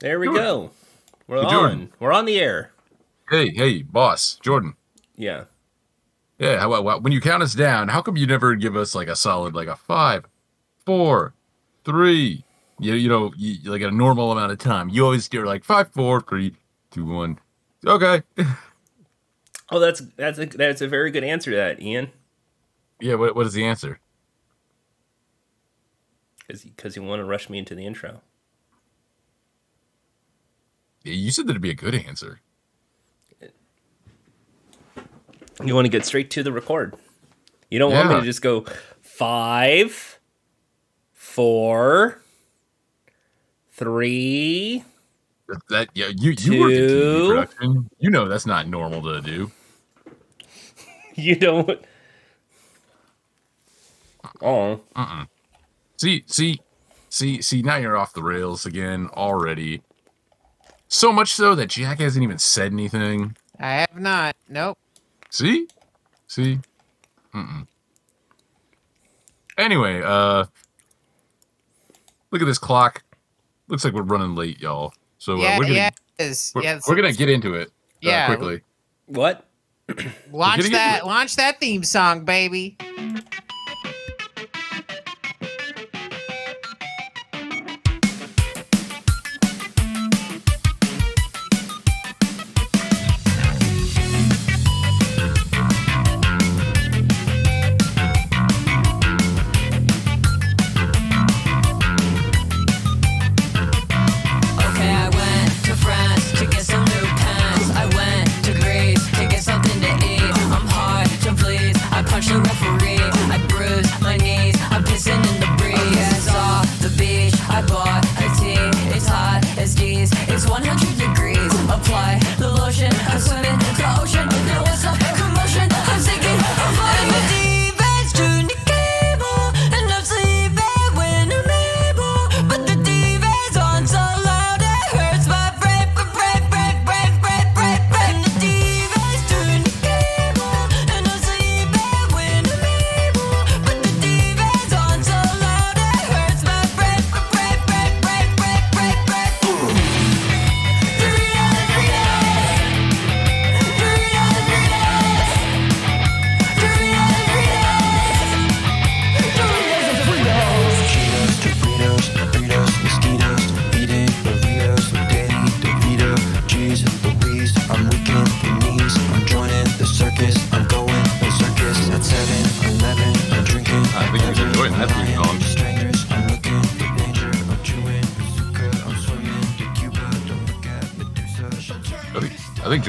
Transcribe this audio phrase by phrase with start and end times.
[0.00, 0.70] There we go.
[1.26, 1.50] We're Hey, on.
[1.50, 1.92] Jordan.
[2.00, 2.70] We're on the air.
[3.30, 4.74] Hey, hey, boss, Jordan.
[5.16, 5.44] Yeah.
[6.38, 9.08] Yeah, how, how, when you count us down, how come you never give us like
[9.08, 10.24] a solid, like a five,
[10.84, 11.34] four,
[11.84, 12.44] three?
[12.78, 14.90] You, you know, you, like a normal amount of time.
[14.90, 16.54] You always do like five, four, three,
[16.90, 17.38] two, one.
[17.86, 18.22] Okay.
[19.68, 22.12] Oh, that's that's a that's a very good answer to that, Ian.
[23.00, 23.14] yeah.
[23.16, 23.98] What, what is the answer?
[26.46, 28.20] Because because you want to rush me into the intro.
[31.06, 32.40] Yeah, You said that'd be a good answer.
[35.64, 36.94] You want to get straight to the record.
[37.70, 38.66] You don't want me to just go
[39.00, 40.18] five,
[41.12, 42.20] four,
[43.72, 44.84] three.
[45.70, 47.90] That, yeah, you you work in TV production.
[47.98, 49.50] You know that's not normal to do.
[51.18, 51.80] You don't.
[54.42, 54.80] Oh,
[55.96, 56.60] See, see,
[57.08, 57.62] see, see.
[57.62, 59.80] Now you're off the rails again already.
[60.88, 63.36] So much so that Jack hasn't even said anything.
[63.58, 64.36] I have not.
[64.48, 64.78] Nope.
[65.30, 65.66] See,
[66.28, 66.58] see.
[67.34, 67.66] Mm-mm.
[69.58, 70.44] Anyway, uh,
[72.30, 73.02] look at this clock.
[73.68, 74.92] Looks like we're running late, y'all.
[75.18, 76.52] So uh, yeah, we're gonna yeah, it is.
[76.54, 77.68] we're, yeah, we're gonna get into it.
[77.68, 77.70] uh,
[78.00, 78.26] Yeah.
[78.26, 78.60] quickly.
[79.06, 79.44] what?
[80.30, 81.04] launch that.
[81.06, 82.76] Launch that theme song, baby.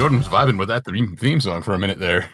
[0.09, 2.29] Think, I think Jordan's vibing with that theme, theme song for a minute there.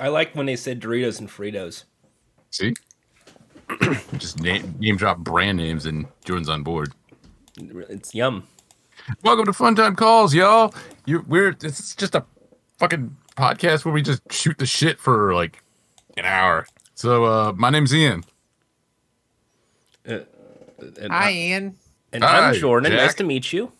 [0.00, 1.84] I like when they said Doritos and Fritos.
[2.50, 2.74] See,
[4.16, 6.92] just name, name drop brand names and Jordan's on board.
[7.56, 8.46] It's yum.
[9.22, 10.72] Welcome to Fun Time Calls, y'all.
[11.06, 12.24] You we're it's just a
[12.78, 15.62] fucking podcast where we just shoot the shit for like
[16.16, 16.66] an hour.
[16.94, 18.24] So uh my name's Ian.
[20.04, 20.26] And,
[21.10, 21.76] Hi, I, Ian.
[22.12, 22.94] and I'm Hi, Jordan.
[22.94, 23.72] Nice to meet you.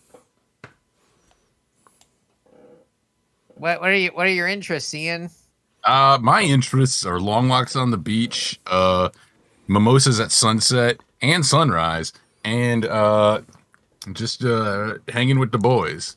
[3.59, 5.29] What what are you what are your interests, Ian?
[5.83, 9.09] Uh my interests are long walks on the beach, uh
[9.67, 12.13] mimosas at sunset and sunrise,
[12.45, 13.41] and uh
[14.13, 16.15] just uh hanging with the boys.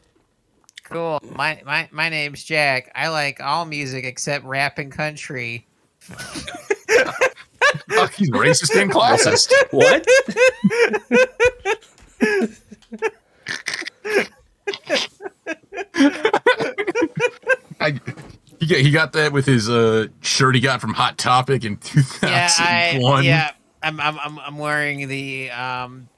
[0.84, 1.18] Cool.
[1.34, 2.92] My my my name's Jack.
[2.94, 5.66] I like all music except rap and country.
[5.98, 6.22] Fuck,
[8.14, 9.52] he's racist and classist.
[9.72, 10.06] What?
[17.82, 18.00] I,
[18.60, 21.78] he got, he got that with his uh, shirt he got from Hot Topic in
[22.22, 23.24] Yeah, I 2001.
[23.24, 23.50] yeah.
[23.82, 26.08] I'm I'm I'm I'm wearing the um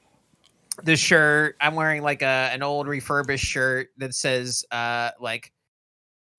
[0.83, 1.57] the shirt.
[1.61, 5.53] I'm wearing like a an old refurbished shirt that says uh like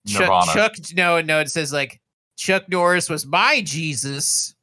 [0.07, 0.54] Chuck, Nirvana.
[0.54, 2.00] Chuck no no it says like
[2.38, 4.55] Chuck Norris was my Jesus.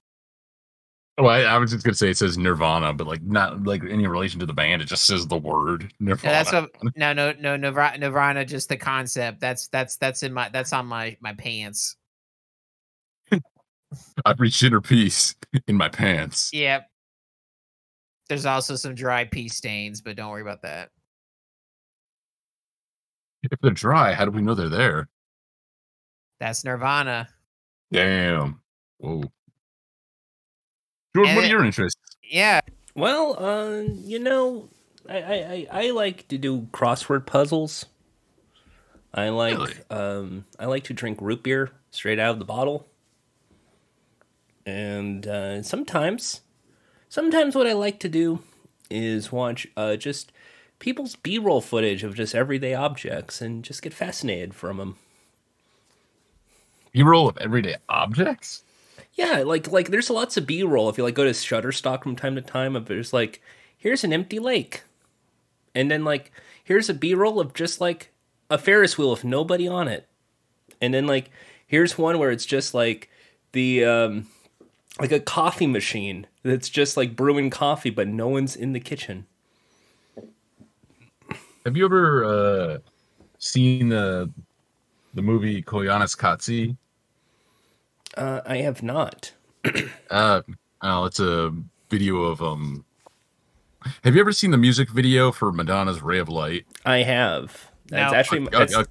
[1.19, 4.07] Well, I, I was just gonna say it says Nirvana, but like not like any
[4.07, 4.81] relation to the band.
[4.81, 6.33] It just says the word Nirvana.
[6.33, 9.39] Yeah, that's what no no no Nirvana, Nirvana just the concept.
[9.41, 11.97] That's that's that's in my that's on my my pants.
[14.25, 15.35] I've reached inner peace
[15.69, 16.51] in my pants.
[16.53, 16.87] Yep.
[18.29, 20.89] There's also some dry pee stains, but don't worry about that.
[23.43, 25.09] If they're dry, how do we know they're there?
[26.41, 27.29] That's Nirvana.
[27.91, 28.63] Damn.
[28.99, 29.25] Whoa.
[31.15, 32.01] Jordan, And what are your interests?
[32.23, 32.61] Yeah.
[32.95, 34.69] Well, uh, you know,
[35.09, 37.87] I, I, I, I like to do crossword puzzles.
[39.15, 39.75] I like Really?
[39.91, 42.87] um I like to drink root beer straight out of the bottle.
[44.65, 46.41] And uh, sometimes
[47.09, 48.41] sometimes what I like to do
[48.89, 50.33] is watch uh, just
[50.79, 54.97] people's B-roll footage of just everyday objects and just get fascinated from them.
[56.93, 58.65] You roll of everyday objects.
[59.15, 62.35] Yeah, like like there's lots of B-roll if you like go to Shutterstock from time
[62.35, 63.43] to time of there's like
[63.77, 64.83] here's an empty lake.
[65.75, 66.33] And then like
[66.65, 68.11] here's a B-roll of just like
[68.49, 70.09] a Ferris wheel with nobody on it.
[70.81, 71.31] And then like
[71.67, 73.11] here's one where it's just like
[73.53, 74.27] the um
[74.99, 79.27] like a coffee machine that's just like brewing coffee but no one's in the kitchen.
[81.65, 82.79] Have you ever uh,
[83.39, 84.31] seen the
[85.15, 86.77] the movie Koyaanisqatsi?
[88.17, 89.33] Uh I have not.
[90.11, 90.43] Uh,
[90.83, 91.55] oh, it's a
[91.89, 92.85] video of um.
[94.05, 96.67] Have you ever seen the music video for Madonna's "Ray of Light"?
[96.85, 97.71] I have.
[97.87, 98.19] That's No.
[98.19, 98.85] actually Uh, that's, uh,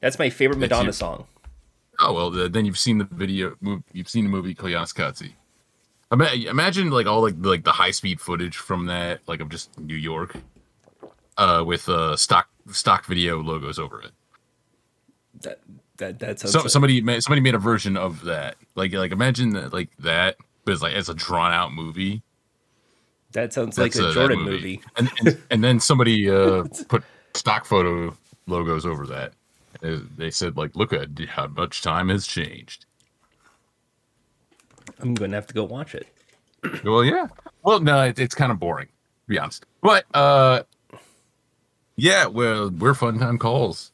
[0.00, 0.92] that's my favorite Madonna you.
[0.92, 1.26] song.
[2.00, 3.56] oh well, then you've seen the video.
[3.92, 4.94] You've seen the movie Koyanis
[6.12, 9.96] Imagine like all like like the high speed footage from that, like of just New
[9.96, 10.36] York,
[11.36, 14.12] uh, with uh stock stock video logos over it.
[15.42, 15.60] That
[15.98, 18.56] that that sounds So somebody made somebody made a version of that.
[18.74, 22.22] Like like imagine that like that, but it's like it's a drawn out movie.
[23.32, 24.80] that sounds like That's, a uh, Jordan movie.
[24.96, 27.04] and, and and then somebody uh put
[27.34, 29.32] stock photo logos over that.
[29.82, 32.86] Uh, They said like, look at how much time has changed.
[35.00, 36.08] I'm gonna have to go watch it.
[36.84, 37.26] Well, yeah.
[37.62, 39.66] Well, no, it, it's kind of boring, to be honest.
[39.82, 40.62] But uh,
[41.96, 43.92] yeah, well, we're fun time calls.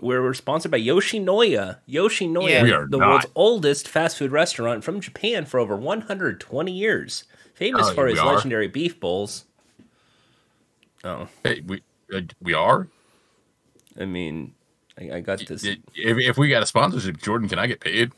[0.00, 1.78] We're, we're sponsored by Yoshinoya.
[1.88, 2.62] Yoshinoya, Yeah.
[2.62, 3.08] We are the not.
[3.08, 8.12] world's oldest fast food restaurant from Japan for over 120 years, famous Oh, for yeah,
[8.14, 9.44] its legendary beef bowls.
[11.04, 11.82] Oh, Hey, we
[12.14, 12.88] uh, we are.
[13.98, 14.52] I mean,
[15.00, 15.64] I, I got this.
[15.64, 18.12] If, if we got a sponsorship, Jordan, can I get paid?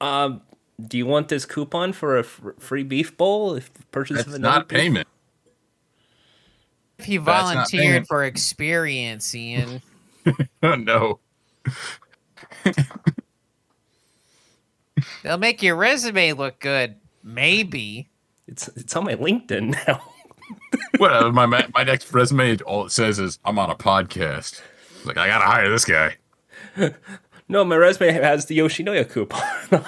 [0.00, 0.40] Um,
[0.86, 4.34] do you want this coupon for a fr- free beef bowl if purchase That's of
[4.34, 5.08] another not beef- payment.
[6.98, 9.82] If you volunteered for experience, Ian.
[10.62, 11.20] Oh no.
[15.22, 16.96] They'll make your resume look good.
[17.22, 18.08] Maybe.
[18.46, 20.02] It's it's on my LinkedIn now.
[20.98, 24.60] Well, my my next resume, all it says is I'm on a podcast.
[25.04, 26.16] Like I gotta hire this guy.
[27.48, 29.84] no, my resume has the Yoshinoya coupon.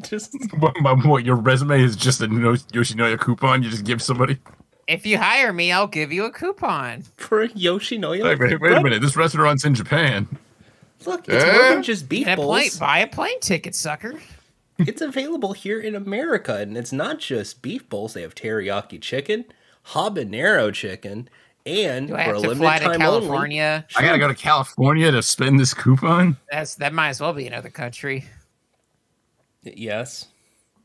[0.00, 4.00] Just What, my, what your resume is just a no- Yoshinoya coupon you just give
[4.02, 4.38] somebody?
[4.88, 7.02] If you hire me, I'll give you a coupon.
[7.18, 8.24] for a Yoshinoya.
[8.24, 9.02] Wait, wait, wait a minute.
[9.02, 10.26] This restaurant's in Japan.
[11.04, 11.52] Look, it's Eh?
[11.52, 12.78] more than just beef Get a plane, bowls.
[12.78, 14.14] buy a plane ticket, sucker.
[14.78, 18.14] It's available here in America, and it's not just beef bowls.
[18.14, 19.44] They have teriyaki chicken,
[19.88, 21.28] habanero chicken,
[21.66, 23.86] and Do I for a to limited fly to time California?
[23.96, 26.36] I gotta go to California to spend this coupon.
[26.50, 28.24] That's that might as well be another country.
[29.62, 30.26] Yes,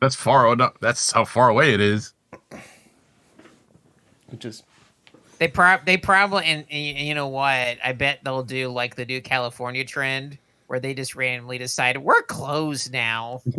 [0.01, 0.51] That's far.
[0.51, 0.73] enough.
[0.81, 2.13] That's how far away it is.
[4.33, 4.63] Which is
[5.39, 7.77] They prob they probably and, and you- know what?
[7.83, 10.38] I bet they'll do like the new California trend
[10.68, 13.41] where they just randomly decide we're closed now.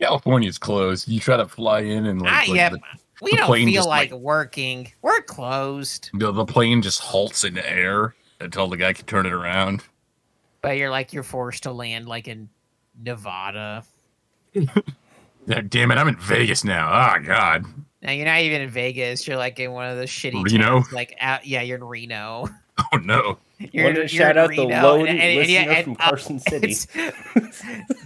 [0.00, 1.06] California's closed.
[1.08, 2.80] You try to fly in and like, ah, like yeah, the,
[3.20, 4.90] we the don't plane feel like, like- working.
[5.02, 6.10] We're closed.
[6.14, 9.84] the the plane just halts in the air until the guy can turn it around.
[10.60, 12.48] But you're like you're forced to land like in
[13.00, 13.84] Nevada.
[15.44, 15.96] Yeah, damn it!
[15.98, 16.86] I'm in Vegas now.
[16.88, 17.64] Ah, God.
[18.02, 19.26] Now you're not even in Vegas.
[19.26, 20.80] You're like in one of those shitty Reno?
[20.80, 21.46] towns, like out.
[21.46, 22.48] Yeah, you're in Reno.
[22.90, 23.36] Oh no.
[23.70, 26.20] You're, wanted to you're shout in out the Reno, lone and- and- and listener and,
[26.20, 26.74] from uh, City.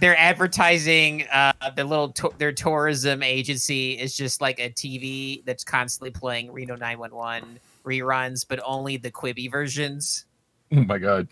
[0.01, 5.63] they're advertising uh, the little to- their tourism agency is just like a TV that's
[5.63, 10.25] constantly playing Reno 911 reruns, but only the Quibi versions.
[10.73, 11.29] Oh my God.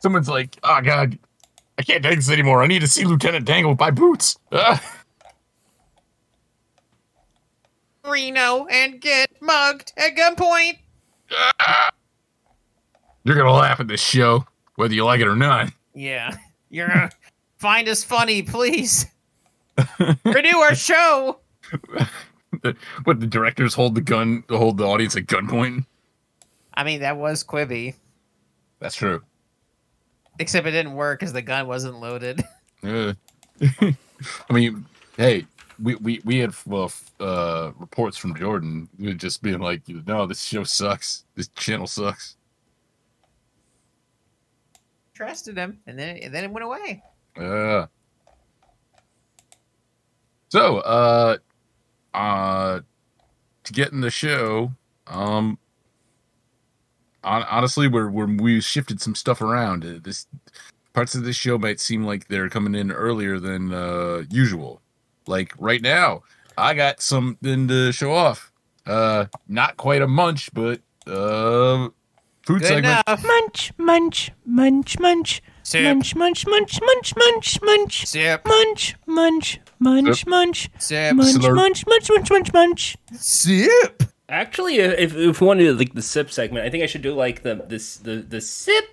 [0.00, 1.18] Someone's like, oh God,
[1.78, 2.62] I can't take this anymore.
[2.62, 4.38] I need to see Lieutenant Dangle buy boots.
[4.50, 4.82] Ah.
[8.04, 10.78] Reno and get mugged at gunpoint.
[13.24, 15.70] You're gonna laugh at this show, whether you like it or not.
[15.94, 16.36] Yeah,
[16.70, 17.10] you're gonna
[17.58, 19.06] find us funny, please.
[20.24, 21.38] Renew our show.
[23.04, 25.86] What the directors hold the gun, to hold the audience at gunpoint.
[26.74, 27.94] I mean, that was Quibi.
[28.80, 29.22] That's true.
[30.40, 32.42] except it didn't work because the gun wasn't loaded.
[32.82, 33.12] Uh,
[33.80, 34.84] I mean,
[35.16, 35.46] hey,
[35.82, 40.64] we we we had well uh, reports from Jordan just being like, no, this show
[40.64, 41.24] sucks.
[41.34, 42.36] This channel sucks.
[45.14, 47.02] Trusted him, and then and then it went away.
[47.36, 47.86] Uh.
[50.48, 51.36] So, uh,
[52.12, 52.80] uh,
[53.64, 54.72] to get in the show.
[55.06, 55.58] Um,
[57.22, 59.84] hon- honestly, we're, we're we shifted some stuff around.
[60.02, 60.26] This
[60.92, 64.82] parts of this show might seem like they're coming in earlier than uh, usual.
[65.26, 66.22] Like right now,
[66.56, 68.50] I got something to show off.
[68.86, 71.88] Uh, not quite a munch, but uh,
[72.46, 73.02] food Good segment.
[73.06, 73.22] enough.
[73.24, 75.82] Munch, munch, munch, munch, Sip.
[75.84, 78.44] munch, munch, munch, munch, munch, munch, Sip.
[78.46, 81.14] munch, munch, munch, munch, Sip.
[81.14, 81.54] munch, Slurp.
[81.54, 82.96] munch, munch, munch, munch, munch.
[83.12, 84.02] Sip.
[84.28, 87.02] Actually, if if we want to do like the sip segment, I think I should
[87.02, 88.84] do like the this the the sip,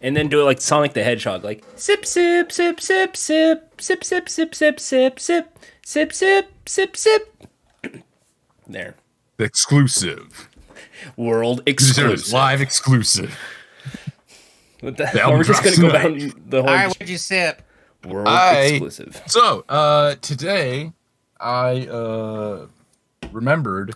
[0.00, 4.04] and then do it like Sonic the Hedgehog, like sip sip sip sip sip sip
[4.04, 5.50] sip sip sip sip sip
[5.82, 7.32] sip sip sip sip.
[8.66, 8.94] There,
[9.38, 10.48] Exclusive.
[11.16, 12.04] world Exclusive.
[12.12, 12.32] exclusive.
[12.32, 13.38] Live exclusive.
[14.80, 15.32] What the The hell?
[15.32, 17.62] We're just gonna go down the whole All right, what'd you sip?
[18.06, 19.20] world exclusive.
[19.26, 20.92] So, uh, today
[21.40, 22.66] I uh
[23.32, 23.94] remembered.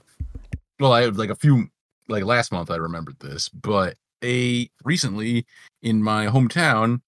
[0.79, 1.69] Well, I like a few
[2.09, 5.47] like last month I remembered this, but a recently
[5.83, 7.01] in my hometown,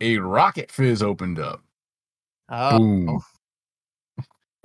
[0.00, 1.62] a Rocket Fizz opened up.
[2.48, 3.20] Oh, Boom.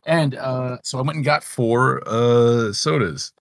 [0.06, 3.34] And uh, so I went and got four uh sodas,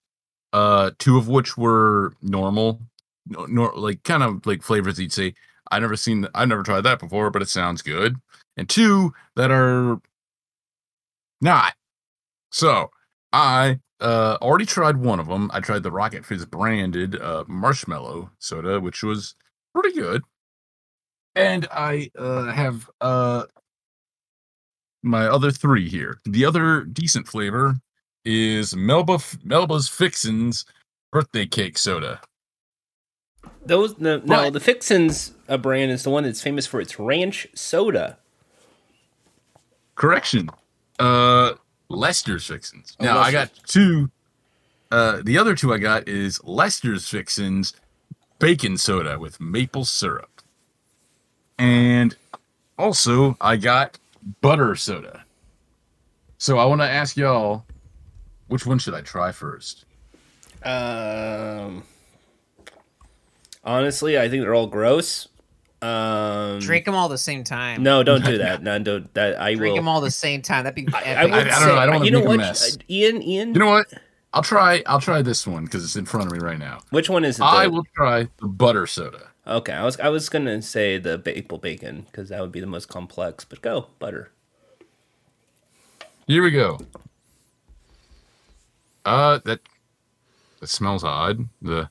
[0.53, 2.79] uh, two of which were normal,
[3.25, 5.33] no, nor like kind of like flavors you'd say
[5.71, 8.17] I never seen, I never tried that before, but it sounds good,
[8.57, 9.99] and two that are
[11.39, 11.73] not.
[12.51, 12.91] So
[13.31, 15.49] I uh already tried one of them.
[15.53, 19.35] I tried the Rocket Fizz branded uh marshmallow soda, which was
[19.73, 20.23] pretty good,
[21.35, 23.43] and I uh have uh
[25.03, 26.19] my other three here.
[26.25, 27.75] The other decent flavor
[28.25, 30.65] is Melba Melba's Fixins
[31.11, 32.21] birthday cake soda.
[33.65, 34.53] Those no, no Right.
[34.53, 38.17] the Fixins uh, brand is the one that's famous for its ranch soda.
[39.95, 40.49] Correction.
[40.99, 41.53] Uh
[41.91, 42.95] Lester's Fixins.
[42.99, 44.09] Oh, Now I got two
[44.91, 47.73] uh the other two I got is Lester's Fixins
[48.39, 50.41] bacon soda with maple syrup.
[51.57, 52.15] And
[52.77, 53.99] also I got
[54.41, 55.25] butter soda.
[56.37, 57.65] So I want to ask y'all
[58.47, 59.85] which one should I try first?
[60.63, 61.83] Um,
[63.63, 65.27] honestly, I think they're all gross.
[65.81, 67.81] Um, drink them all the same time.
[67.81, 68.61] No, don't do that.
[68.61, 69.11] No, don't.
[69.15, 69.75] That I drink will.
[69.77, 70.63] them all the same time.
[70.63, 70.93] That'd be.
[70.93, 71.17] I, epic.
[71.17, 72.75] I would I don't say, know, I don't wanna you know make a what, mess.
[72.77, 73.93] Uh, Ian, Ian, You know what?
[74.33, 76.79] I'll try I'll try this one because it's in front of me right now.
[76.91, 77.43] which one is it?
[77.43, 79.27] I the- will try the butter soda.
[79.47, 82.67] Okay, I was I was gonna say the maple bacon because that would be the
[82.67, 83.43] most complex.
[83.43, 84.29] But go butter.
[86.27, 86.79] Here we go.
[89.03, 89.59] Uh, that
[90.59, 91.47] that smells odd.
[91.61, 91.89] The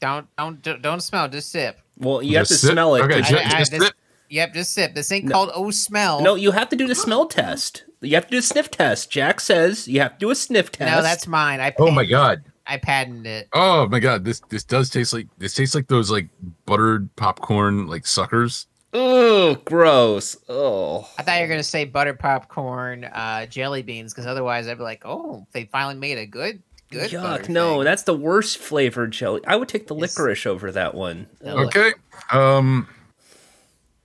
[0.00, 1.28] don't don't don't don't smell.
[1.28, 1.80] Just sip.
[1.98, 2.72] Well, you have to sip?
[2.72, 3.02] smell it.
[3.02, 3.94] Okay, to- ju- I- I- just this- sip.
[4.30, 4.94] Yep, just sip.
[4.94, 5.32] This ain't No.
[5.34, 6.22] called oh smell.
[6.22, 7.84] no, you have to do the smell test.
[8.00, 9.10] You have to do a sniff test.
[9.10, 10.90] Jack says you have to do a sniff test.
[10.90, 11.60] no, that's mine.
[11.60, 12.42] I Oh my god.
[12.66, 13.48] I patented it.
[13.52, 14.24] Oh my god.
[14.24, 16.28] This this does taste like this tastes like those like
[16.64, 18.66] buttered popcorn like suckers.
[18.94, 20.36] oh gross.
[20.48, 24.78] Oh, I thought you were gonna say butter popcorn, uh, jelly beans, because otherwise I'd
[24.78, 27.10] be like, oh, they finally made a good, good.
[27.10, 27.22] yuck!
[27.22, 27.84] butter No, thing.
[27.84, 29.40] that's the worst flavored jelly.
[29.46, 30.16] I would take the Yes.
[30.16, 31.26] licorice over that one.
[31.44, 31.66] Ugh.
[31.66, 31.92] Okay.
[32.30, 32.88] Um,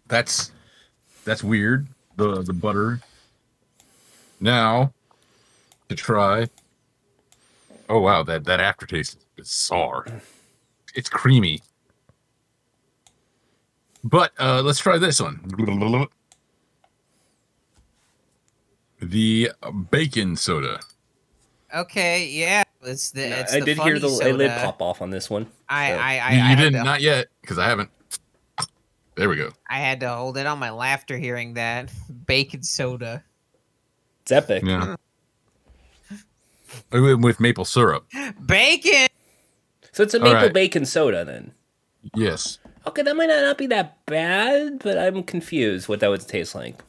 [0.08, 0.51] that's
[1.25, 1.88] that's weird.
[2.15, 3.00] The the butter.
[4.39, 4.94] Now,
[5.89, 6.48] to try.
[7.89, 10.06] Oh wow, that that aftertaste is sour.
[10.96, 11.62] It's creamy.
[14.03, 15.39] But uh let's try this one.
[19.00, 19.51] The
[19.91, 20.79] bacon soda.
[21.76, 23.40] Okay, yeah, it's the.
[23.40, 25.48] It's I the did hear the funny lid pop off on this one.
[25.68, 27.90] I, So- I, I, you I, you had didn't to, not yet because I haven't.
[29.16, 29.50] There we go.
[29.68, 31.92] I had to hold it on my laughter hearing that
[32.28, 33.24] bacon soda.
[34.22, 34.64] It's epic.
[34.64, 34.96] Yeah.
[36.92, 38.06] Oh, with with maple syrup.
[38.46, 39.08] Bacon.
[39.92, 40.54] So it's a maple right.
[40.54, 41.52] bacon soda then.
[42.16, 42.60] Yes.
[42.86, 46.84] Okay, that might not be that bad, but I'm confused what that would taste like.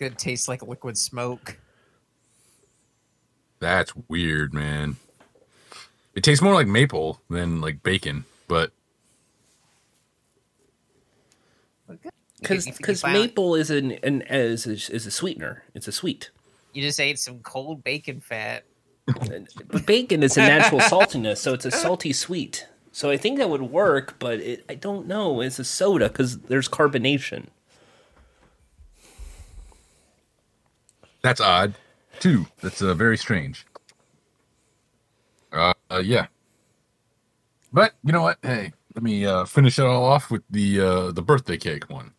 [0.00, 1.58] Gonna taste like liquid smoke.
[3.60, 4.96] That's weird, man.
[6.14, 8.72] It tastes more like maple than like bacon, but
[12.40, 15.62] Because You- you because maple is an, an is a, is a sweetener.
[15.74, 16.30] It's a sweet.
[16.72, 18.64] You just ate some cold bacon fat.
[19.68, 22.66] But bacon is a natural saltiness, so it's a salty sweet.
[22.92, 25.40] So I think that would work, but it, I don't know.
[25.40, 27.46] It's a soda because there's carbonation.
[31.22, 31.74] That's odd
[32.18, 32.46] too.
[32.62, 33.66] That's uh, very strange.
[35.52, 36.26] Uh, uh, yeah.
[37.72, 38.38] But you know what?
[38.42, 42.12] Hey, let me uh, finish it all off with the uh, the birthday cake one.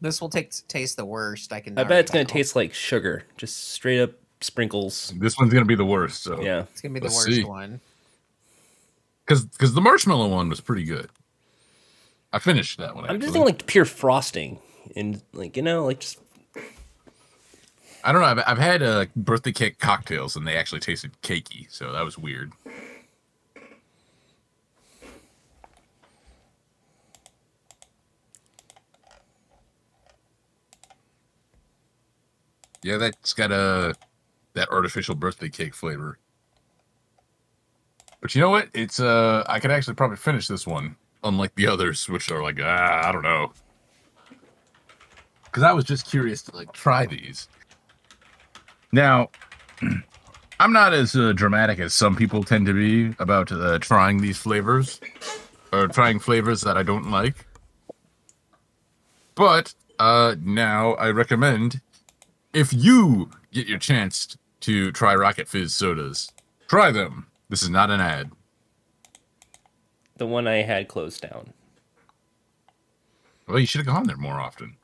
[0.00, 1.52] This will take taste the worst.
[1.52, 1.78] I can.
[1.78, 2.34] I bet it's gonna tell.
[2.34, 5.12] taste like sugar, just straight up sprinkles.
[5.16, 6.22] This one's gonna be the worst.
[6.22, 7.44] So Yeah, It's gonna be the Let's worst see.
[7.44, 7.80] one.
[9.24, 11.08] because because the marshmallow one was pretty good.
[12.32, 13.04] I finished that one.
[13.08, 14.58] I'm just thinking like pure frosting
[14.96, 16.18] and like you know like just
[18.04, 18.26] I don't know.
[18.26, 22.18] I've, I've had uh, birthday cake cocktails and they actually tasted cakey, so that was
[22.18, 22.52] weird.
[32.82, 33.94] Yeah, that's got a
[34.52, 36.18] that artificial birthday cake flavor.
[38.20, 38.68] But you know what?
[38.74, 42.58] It's uh, I could actually probably finish this one, unlike the others, which are like
[42.62, 43.52] ah, I don't know.
[45.46, 47.48] Because I was just curious to like try these.
[48.94, 49.30] Now,
[50.60, 54.38] I'm not as uh, dramatic as some people tend to be about uh, trying these
[54.38, 55.00] flavors
[55.72, 57.44] or trying flavors that I don't like.
[59.34, 61.80] But uh, now I recommend
[62.52, 66.30] if you get your chance to try Rocket Fizz sodas,
[66.68, 67.26] try them.
[67.48, 68.30] This is not an ad.
[70.18, 71.52] the one I had closed down.
[73.48, 74.76] Well, you should have gone there more often.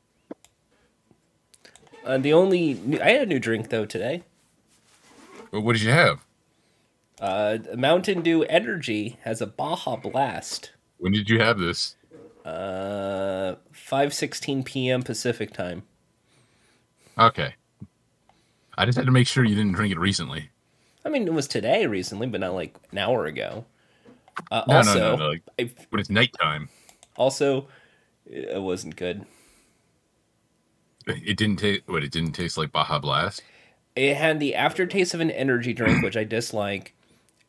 [2.05, 4.23] Uh, the only new, I had a new drink though today.
[5.51, 6.25] Well, what did you have?
[7.21, 10.71] Uh, Mountain Dew Energy has a Baja Blast.
[10.99, 11.97] When did you have this?
[12.45, 15.03] Uh, 5:16 p.m.
[15.03, 15.83] Pacific time.
[17.19, 17.55] Okay.
[18.79, 20.49] I just had to make sure you didn't drink it recently.
[21.05, 23.67] I mean, it was today recently, but not like an hour ago.
[24.51, 26.71] Uh, No, no, also, no, no, like- When it's nighttime.
[27.17, 27.69] also,
[28.25, 29.27] it wasn't good.
[31.25, 31.83] It didn't taste.
[31.87, 32.03] What?
[32.05, 33.43] It didn't taste like Baja Blast.
[33.97, 36.95] It had the aftertaste of an energy drink, which I dislike,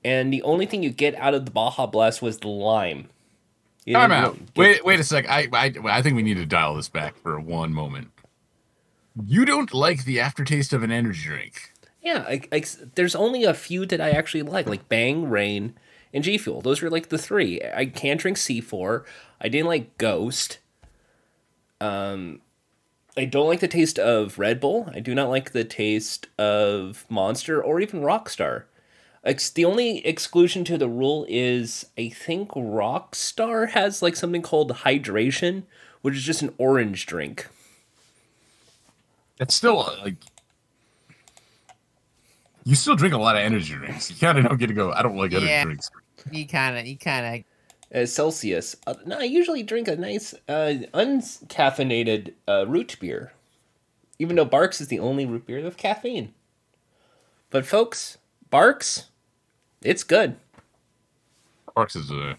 [0.03, 3.10] and the only thing you get out of the Baja Blast was the lime.
[3.86, 4.38] You Time out.
[4.53, 5.27] get- Wait, wait a sec.
[5.30, 8.10] I, I, I think we need to dial this back for one moment.
[9.25, 11.72] You don't like the aftertaste of an energy drink.
[12.01, 12.63] Yeah, I, I-
[12.96, 15.74] there's only a few that I actually like, like Bang, Reign,
[16.14, 16.62] and G Fuel.
[16.62, 17.59] Those were like the three.
[17.75, 19.03] I can't drink C4.
[19.40, 20.59] I didn't like Ghost.
[21.79, 22.42] Um,
[23.18, 24.90] I don't like the taste of Red Bull.
[24.94, 28.64] I do not like the taste of Monster or even Rockstar.
[29.24, 34.72] Ex- the only exclusion to the rule is I think Rockstar has like something called
[34.72, 35.64] hydration,
[36.02, 37.48] which is just an orange drink.
[39.40, 40.16] It's still uh, like
[42.64, 44.10] you still drink a lot of energy drinks.
[44.10, 44.92] You kind of don't get to go.
[44.92, 45.64] I don't like energy Yeah.
[45.66, 45.90] drinks.
[46.32, 47.44] You kind of, you kind
[47.94, 48.75] uh, Celsius.
[48.88, 53.34] Uh, no, I usually drink a nice uh, uncaffeinated uh, root beer,
[54.20, 56.34] even though Barq's is the only root beer with caffeine.
[57.50, 58.18] But folks,
[58.50, 59.06] Barq's,
[59.82, 60.38] it's good.
[61.75, 62.38] Barq's is a.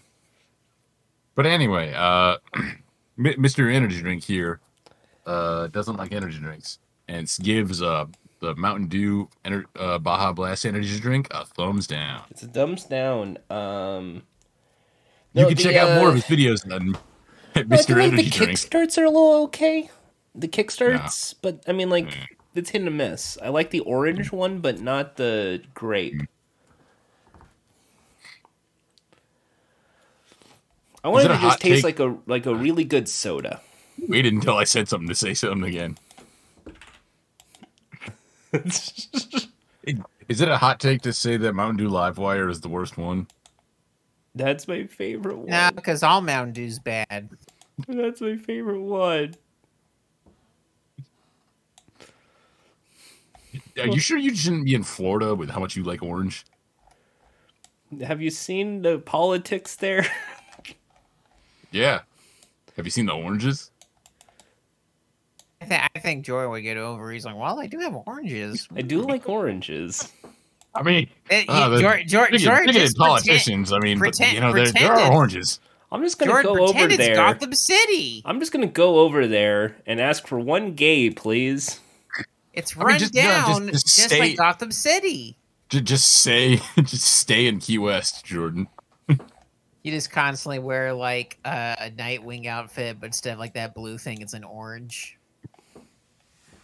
[1.35, 2.37] But anyway, uh,
[3.19, 3.71] Mr.
[3.71, 4.59] Energy Drink here
[5.25, 8.05] uh, doesn't like energy drinks and gives uh,
[8.39, 12.23] the Mountain Dew ener- uh, Baja Blast energy drink a thumbs down.
[12.29, 13.37] It's a thumbs down.
[13.49, 14.23] Um,
[15.33, 16.95] You can the, check out more of uh, his videos on
[17.55, 17.87] I Mr.
[17.87, 18.51] feel like the Energy Drink.
[18.51, 19.89] kickstarts are a little okay.
[20.35, 22.27] The kickstarts, but I mean, like mm.
[22.55, 23.37] it's hit and miss.
[23.41, 24.37] I like the orange mm.
[24.37, 26.15] one, but not the grape.
[26.15, 26.27] Mm.
[31.03, 31.99] I wanted it to just taste take?
[31.99, 33.61] like a like a really good soda.
[34.07, 35.97] Waited until I said something to say something again.
[40.29, 43.27] Is it a hot take to say that Mountain Dew Livewire is the worst one?
[44.35, 45.43] That's my favorite one.
[45.45, 47.29] of, nah, because all Mountain Dew's bad.
[47.87, 49.35] That's my favorite one.
[53.79, 56.45] Are you sure you shouldn't be in Florida with how much you like orange?
[58.01, 60.05] Have you seen the politics there?
[61.71, 62.01] Yeah.
[62.77, 63.71] Have you seen the oranges?
[65.59, 67.11] I, th- I think Joy would get over.
[67.11, 68.67] He's like, well, I do have oranges.
[68.75, 70.13] I do like oranges.
[70.75, 73.71] I mean, Eh, uh, the George, George, bigoted- George bigoted just pretend- politicians.
[73.73, 75.59] I mean, but, you know, there, there are oranges.
[75.91, 77.15] I'm just gonna George, go over it's there.
[77.15, 78.23] Gotham City.
[78.25, 81.79] I'm just gonna go over there and ask for one gay, please.
[82.53, 85.37] It's run just- yeah, just- down just just, stay- like Gotham City.
[85.69, 88.67] J- just stay, just stay in Key West, Jordan.
[89.07, 93.97] You just constantly wear like uh, a Nightwing outfit, but instead of like that blue
[93.99, 95.17] thing, it's an orange.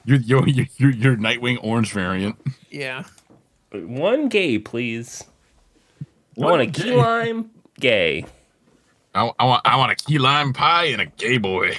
[0.05, 2.35] Your your your, your, your Nightwing orange variant.
[2.71, 3.03] Yeah.
[3.71, 5.23] One gay, please.
[6.01, 6.05] I
[6.35, 6.83] One want a gay.
[6.83, 8.25] key lime gay.
[9.13, 11.77] I, I want I want a key lime pie and a gay boy.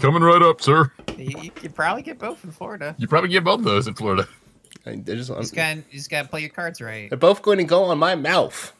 [0.00, 0.90] Coming right up, sir.
[1.16, 2.94] You, you could probably get both in Florida.
[2.98, 4.26] You probably get both of those in Florida.
[4.84, 7.08] I, they're, just, You just got you just got to play your cards right.
[7.08, 8.72] they're both going to go on my mouth.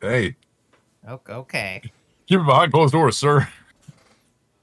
[0.00, 0.36] Hey,
[1.08, 1.82] O- Okay.
[2.26, 3.46] keep it behind closed doors, sir.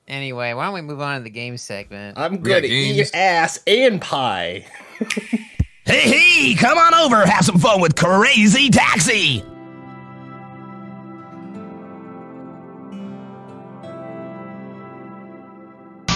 [0.07, 2.17] Anyway, why don't we move on to the game segment?
[2.17, 3.11] I'm We got good at eat games.
[3.13, 4.65] ass and pie.
[5.85, 9.39] Hey, hey, come on over, have some fun with Crazy Taxi!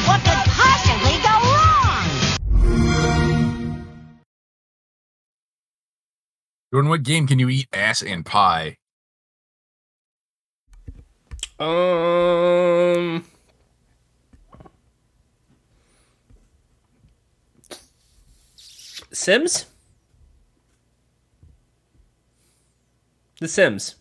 [0.05, 2.07] What could possibly go wrong?
[6.71, 8.77] Jordan, what game can you eat ass and pie?
[11.59, 13.25] Um.
[19.17, 19.65] Sims?
[23.39, 23.95] The Sims.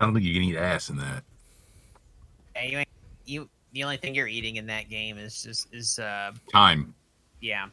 [0.00, 1.24] I don't think you can eat ass in that.
[2.54, 2.88] Yeah, you, ain't-
[3.24, 6.94] you, the only thing you're eating in that game is just is uh, Time.
[7.40, 7.66] yeah,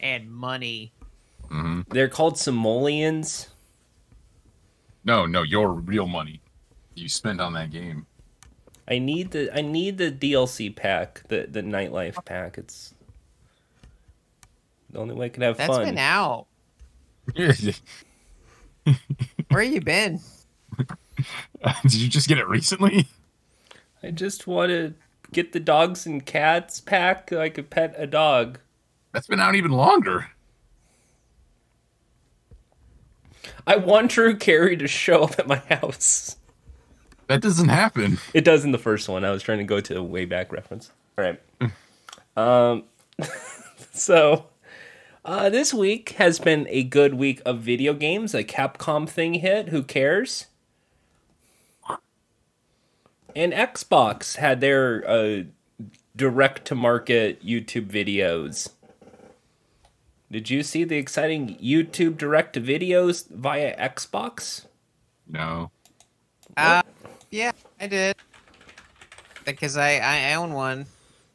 [0.00, 0.92] and money.
[1.48, 3.48] hmm They're called simoleons.
[5.04, 6.40] No, no, your real money
[6.94, 8.06] you spend on that game.
[8.86, 12.58] I need the I need the DLC pack, the the nightlife pack.
[12.58, 12.93] It's
[14.94, 15.80] the only way I can have That's fun.
[15.80, 16.46] That's been out.
[17.34, 17.76] Did
[19.50, 20.20] Where you been?
[21.82, 23.06] Did you just get it recently?
[24.02, 24.94] I just want to
[25.32, 27.30] get the dogs and cats pack.
[27.30, 28.58] so I could pet a dog.
[29.12, 30.30] That's been out even longer.
[33.66, 36.36] I want Drew Carey to show up at my house.
[37.26, 38.18] That doesn't happen.
[38.34, 39.24] It does in the first one.
[39.24, 40.90] I was trying to go to a way back reference.
[41.16, 41.40] All right.
[42.36, 42.84] um,
[43.92, 44.46] so
[45.24, 48.34] uh, this week has been a good week of video games.
[48.34, 49.68] A Capcom thing hit.
[49.68, 50.46] Who cares?
[53.36, 55.42] And Xbox had their uh,
[56.14, 58.70] direct to market YouTube videos.
[60.30, 64.66] Did you see the exciting YouTube direct to videos via Xbox?
[65.28, 65.70] No.
[66.56, 66.82] Uh,
[67.30, 68.16] yeah, I did.
[69.44, 70.86] Because I, I own one,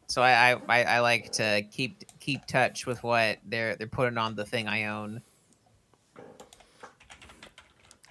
[0.08, 4.18] so I, I, I, I like to keep keep touch with what they're they're putting
[4.18, 5.22] on the thing I own.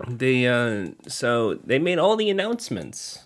[0.08, 3.24] The uh so they made all the announcements.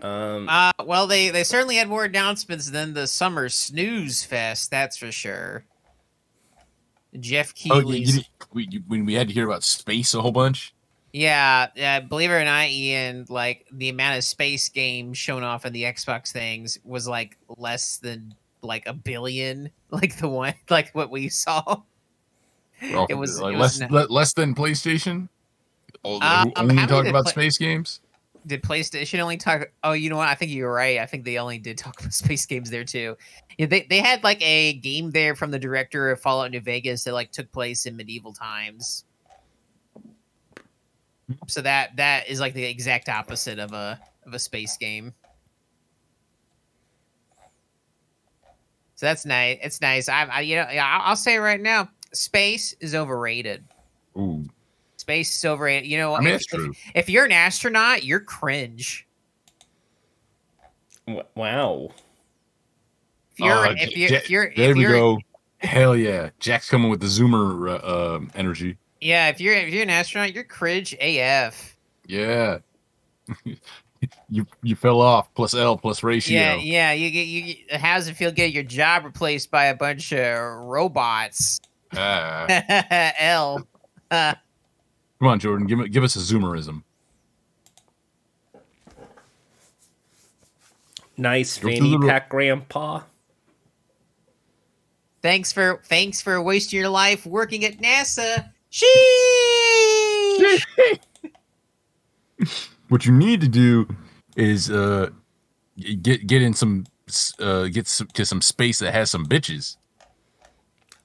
[0.00, 4.70] Um Uh, well, they they certainly had more announcements than the summer snooze fest.
[4.70, 5.64] That's for sure.
[7.20, 10.74] Jeff Oh, you, you, we, when we had to hear about space a whole bunch.
[11.12, 12.00] Yeah, yeah.
[12.00, 15.84] Believe it or not, Ian, like the amount of space games shown off in the
[15.84, 19.70] Xbox things was like less than like a billion.
[19.90, 21.82] Like the one, like what we saw.
[22.80, 25.28] It was- like it less le- less than PlayStation.
[26.04, 28.00] Oh, Uh, who um, only talk about Play- space games.
[28.46, 29.68] Did PlayStation only talk?
[29.84, 30.28] Oh, you know what?
[30.28, 30.98] I think you're right.
[30.98, 33.16] I think they only did talk about space games there too.
[33.56, 37.04] Yeah, they they had like a game there from the director of Fallout New Vegas
[37.04, 39.04] that like took place in medieval times.
[41.46, 45.14] So that that is like the exact opposite of a of a space game.
[49.04, 49.58] So that's nice.
[49.62, 50.08] It's nice.
[50.08, 53.62] I, I you know yeah, I'll I'll say it right now, space is overrated.
[54.16, 54.46] Ooh,
[54.96, 55.86] Space is overrated.
[55.90, 56.72] You know, I mean if- that's if- true.
[56.94, 59.06] if you're an astronaut, you're cringe.
[61.34, 61.90] wow.
[63.32, 65.18] If you're, Uh, if you're, J- if you're, there if we you're, go.
[65.58, 68.78] Hell yeah, Jack's coming with the zoomer uh, uh, energy.
[69.02, 71.76] yeah, if you're, if you're an astronaut, you're cringe AF.
[72.06, 72.60] Yeah.
[74.28, 76.38] you you fell off plus L plus ratio.
[76.38, 76.92] Yeah, yeah.
[76.92, 77.54] You get, you.
[77.54, 81.60] get- How does it feel getting your job replaced by a bunch of robots?
[81.92, 82.46] Ah.
[83.18, 83.66] L.
[84.10, 84.34] Uh,
[85.20, 86.82] Come on, Jordan, give it give us a zoomerism.
[91.16, 93.02] Nice fanny the pack grandpa.
[95.22, 98.50] thanks for, thanks for wasting your life working at NASA.
[98.72, 98.90] Sheesh.
[102.88, 103.88] What you need to do
[104.36, 105.10] is uh
[106.02, 106.84] get get in some
[107.38, 109.76] uh get some, to some space that has some bitches.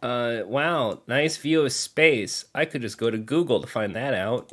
[0.02, 2.46] Uh wow, nice view of space.
[2.54, 4.52] I could just go to Google to find that out.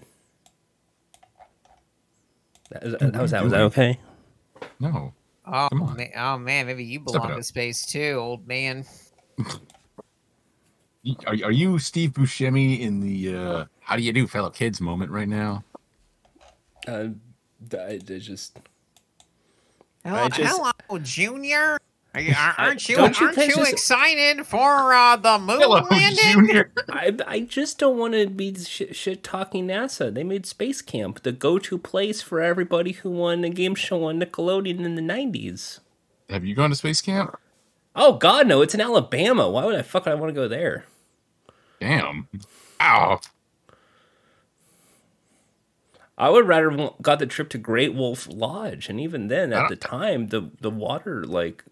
[2.70, 3.98] That was, that was, that was that okay?
[4.80, 5.12] No.
[5.46, 5.96] Oh Come on.
[5.96, 7.36] man, oh man, maybe you belong up.
[7.36, 8.84] to space too, old man.
[11.24, 15.12] Are, are you Steve Buscemi in the uh how do you do fellow kids moment
[15.12, 15.62] right now?
[16.86, 17.08] Uh,
[17.72, 18.58] I, I just
[20.04, 20.40] Hello, just-
[20.88, 21.78] hello, Junior.
[22.14, 25.60] Are you, aren't you Don't you aren't guys you just- excited for uh, the moon
[25.60, 26.18] Hello, landing?
[26.32, 26.72] Junior.
[26.88, 30.12] I, I just don't want to be shit, shit talking NASA.
[30.14, 34.04] They made Space Camp the go to place for everybody who won a game show
[34.04, 35.80] on Nickelodeon in the 90s.
[36.30, 37.38] Have you gone to space camp?
[37.94, 38.62] Oh, God, no.
[38.62, 39.48] It's in Alabama.
[39.50, 40.84] Why would I fuck I want to go there?
[41.80, 42.28] Damn.
[42.80, 43.20] Ow.
[46.18, 49.68] I would rather w- got the trip to Great Wolf Lodge, and even then, at
[49.68, 51.64] the time, the the water like.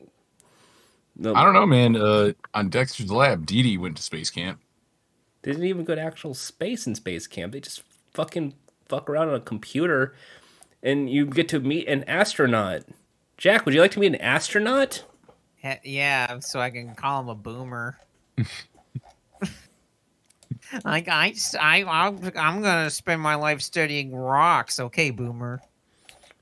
[1.17, 1.95] The, I don't know, man.
[1.97, 4.61] Uh, on Dexter's lab, Dee Dee went to space camp.
[5.43, 7.53] They didn't even go to actual space in space camp.
[7.53, 8.55] They just fucking
[8.89, 10.15] fuck around on a computer,
[10.83, 12.83] and you get to meet an astronaut.
[13.37, 15.05] Jack, would you like to meet an astronaut?
[15.83, 17.99] Yeah, so I can call him a boomer.
[20.85, 24.81] like I, s- I, I'm, I'm gonna spend my life studying rocks.
[24.81, 25.61] Okay, boomer.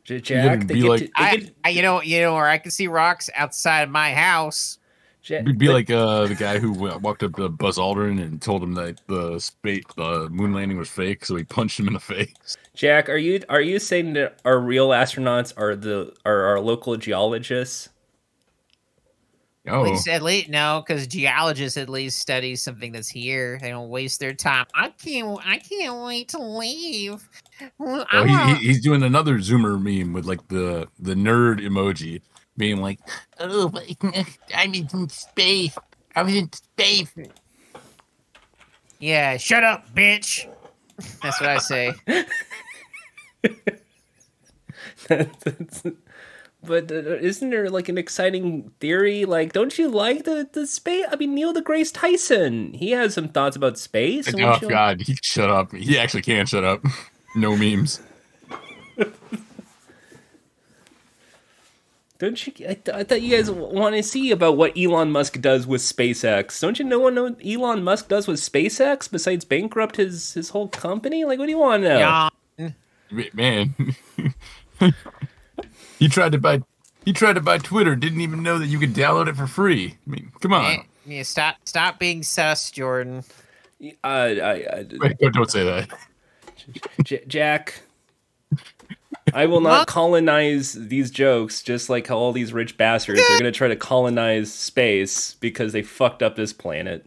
[0.04, 2.46] Jack, they be get like- to, they I, get, I, you know, you know, or
[2.48, 4.78] I can see rocks outside my house.
[5.24, 8.60] Ja- It'd be like uh, the guy who walked up to Buzz Aldrin and told
[8.64, 12.00] him that the space, the moon landing was fake, so he punched him in the
[12.00, 12.56] face.
[12.74, 16.96] Jack, are you are you saying that our real astronauts are the are our local
[16.96, 17.88] geologists?
[19.68, 19.70] Oh.
[19.70, 23.58] At Oh, least, at least no, because geologists at least study something that's here.
[23.60, 24.66] They don't waste their time.
[24.74, 25.38] I can't.
[25.46, 27.28] I can't wait to leave.
[27.78, 32.22] Well, oh he, he, he's doing another Zoomer meme with like the the nerd emoji,
[32.56, 32.98] being like,
[33.38, 33.84] Oh, but
[34.54, 35.76] I'm in space.
[36.16, 37.12] I'm in space.
[38.98, 40.48] yeah, shut up, bitch.
[41.22, 41.92] That's what I say.
[46.64, 49.24] but uh, isn't there like an exciting theory?
[49.24, 51.06] Like, don't you like the the space?
[51.10, 54.28] I mean, Neil deGrasse Tyson, he has some thoughts about space.
[54.34, 55.72] "Oh won't you- God, he shut up.
[55.72, 56.84] He actually can't shut up.
[57.34, 57.98] No memes.
[62.18, 62.52] Don't you?
[62.68, 65.80] I, th- I thought you guys want to see about what Elon Musk does with
[65.80, 66.60] SpaceX.
[66.60, 70.68] Don't you know what no- Elon Musk does with SpaceX besides bankrupt his his whole
[70.68, 71.24] company?
[71.24, 72.28] Like, what do you want to know?
[72.58, 73.28] Yeah.
[73.32, 73.74] Man,
[76.02, 76.62] he tried to buy.
[77.04, 77.94] He tried to buy Twitter.
[77.96, 79.96] Didn't even know that you could download it for free.
[80.06, 80.64] I mean, come on.
[80.64, 83.24] Eh, Yeah, stop, stop being sus, Jordan.
[84.04, 85.90] I, I, I, Wait, don't, don't say that.
[87.02, 87.82] J- Jack,
[89.34, 93.42] I will not colonize these jokes just like how all these rich bastards are going
[93.44, 97.04] to try to colonize space because they fucked up this planet.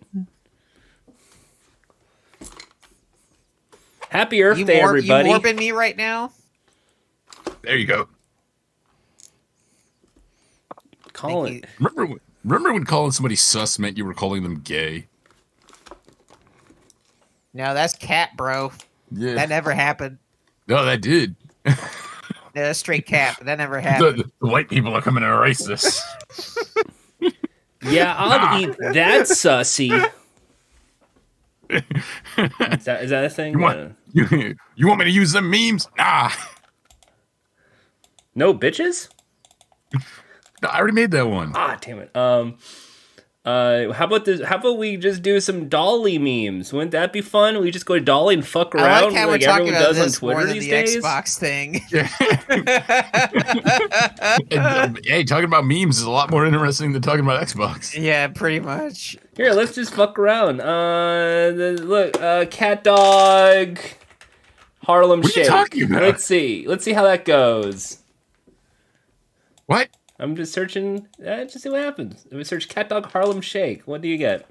[4.09, 5.29] Happy Earth You, Day, warp, you everybody.
[5.29, 6.31] warping me right now?
[7.61, 8.07] There you go.
[11.15, 11.61] Colin, you.
[11.79, 15.07] Remember, when- remember when calling somebody sus meant you were calling them gay?
[17.53, 18.71] No, that's cat, bro.
[19.11, 19.35] Yeah.
[19.35, 20.17] That never happened.
[20.67, 21.35] no, that did.
[21.65, 21.73] No,
[22.53, 23.37] that's straight cat.
[23.41, 24.19] That never happened.
[24.19, 26.01] the- the white people are coming to erase this.
[27.81, 29.91] yeah, I'll eat that sussy.
[31.67, 31.81] Is
[32.85, 33.53] that, is that a thing?
[33.53, 35.87] You want, Uh, you, you want me to use them memes?
[35.97, 36.29] Nah.
[38.35, 39.09] no bitches?
[40.65, 41.51] No, I already made that one.
[41.53, 42.15] Ah, damn it.
[42.15, 42.57] Um,
[43.45, 44.41] uh, how about this?
[44.41, 46.73] How about we just do some DALL-E memes?
[46.73, 47.61] Wouldn't that be fun?
[47.61, 49.99] We just go to DALL-E and fuck around I like how we're talking about does
[49.99, 50.97] on this more Twitter than these the days.
[50.97, 51.81] Xbox thing.
[54.51, 57.95] And, um, hey, talking about memes is a lot more interesting than talking about Xbox.
[57.99, 59.17] yeah, pretty much.
[59.37, 60.61] Here, let's just fuck around.
[60.61, 63.77] Uh, the, look, uh, cat dog,
[64.83, 65.47] Harlem What are you Shake.
[65.47, 66.01] talking about?
[66.01, 66.65] Let's see.
[66.67, 67.99] Let's see how that goes.
[69.67, 69.89] What?
[70.19, 71.07] I'm just searching.
[71.19, 72.25] Uh, just see what happens.
[72.29, 74.47] If we search cat dog Harlem Shake, what do you get?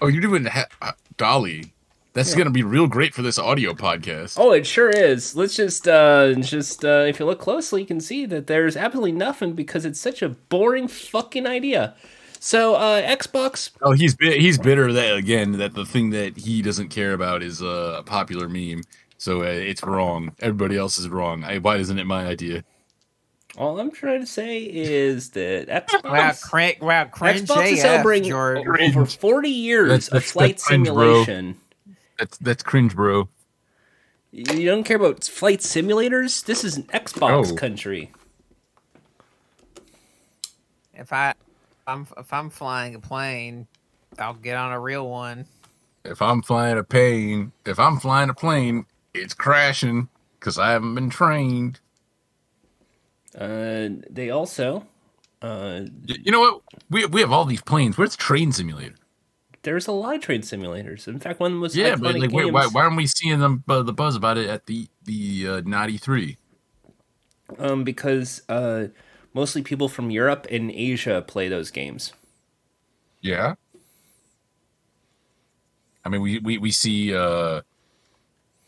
[0.00, 1.72] Oh, you're doing ha- uh, DALL-E.
[2.12, 4.36] That's gonna be real great for this audio podcast.
[4.38, 5.36] Oh, it sure is.
[5.36, 9.12] Let's just, uh, just, uh, if you look closely, you can see that there's absolutely
[9.12, 11.94] nothing because it's such a boring fucking idea.
[12.40, 16.62] So, uh, Xbox, Oh, he's bi- he's bitter that again that the thing that he
[16.62, 18.82] doesn't care about is uh, a popular meme.
[19.18, 20.32] So uh, it's wrong.
[20.40, 21.44] Everybody else is wrong.
[21.44, 22.64] I, why isn't it my idea?
[23.56, 27.78] All I'm trying to say is that Xbox, Wow, crank, wow, cringe Xbox is AF,
[27.80, 28.68] celebrating Jordan.
[28.90, 31.24] over 40 years That's- of flight that's cringe, bro.
[31.24, 31.56] simulation.
[32.18, 33.28] That's that's cringe, bro.
[34.32, 36.44] You don't care about flight simulators?
[36.44, 37.54] This is an Xbox Oh.
[37.54, 38.12] country.
[40.94, 41.36] If I, if
[41.86, 43.66] I'm, if I'm flying a plane,
[44.18, 45.46] I'll get on a real one.
[46.04, 50.94] If I'm flying a plane, if I'm flying a plane, it's crashing because I haven't
[50.94, 51.80] been trained.
[53.36, 54.86] Uh, they also,
[55.42, 56.62] uh, You know what?
[56.88, 57.98] We we have all these planes.
[57.98, 58.94] Where's Train Simulator?
[59.66, 61.08] there's a lot of train simulators.
[61.08, 63.40] In fact, one of the most Yeah, but like, wait, why, why aren't we seeing
[63.40, 66.38] them uh, the buzz about it at the the uh, ninety three?
[67.58, 68.86] Um, because uh,
[69.34, 72.12] mostly people from Europe and Asia play those games.
[73.20, 73.56] Yeah.
[76.04, 77.62] I mean, we we we see uh,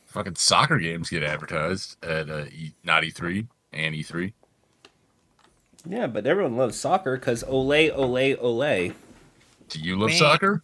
[0.07, 4.35] fucking soccer games get advertised at uh, E three and E three.
[5.89, 8.93] Yeah, but everyone loves soccer because ole, ole, ole.
[9.69, 10.19] Do you love Man.
[10.19, 10.63] soccer?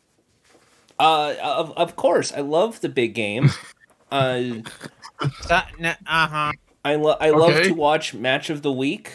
[0.99, 3.51] Uh, of, of course, I love the big game.
[4.13, 4.43] Uh,
[5.51, 5.63] Uh
[6.07, 6.53] huh.
[6.85, 7.69] I love I love Okay.
[7.69, 9.11] to watch Match of the Week.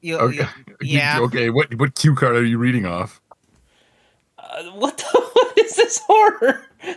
[0.00, 0.36] You, Okay.
[0.36, 1.18] you- yeah.
[1.20, 1.50] Okay.
[1.50, 3.20] What what cue card are you reading off?
[4.38, 6.62] Uh, what the what is this horror?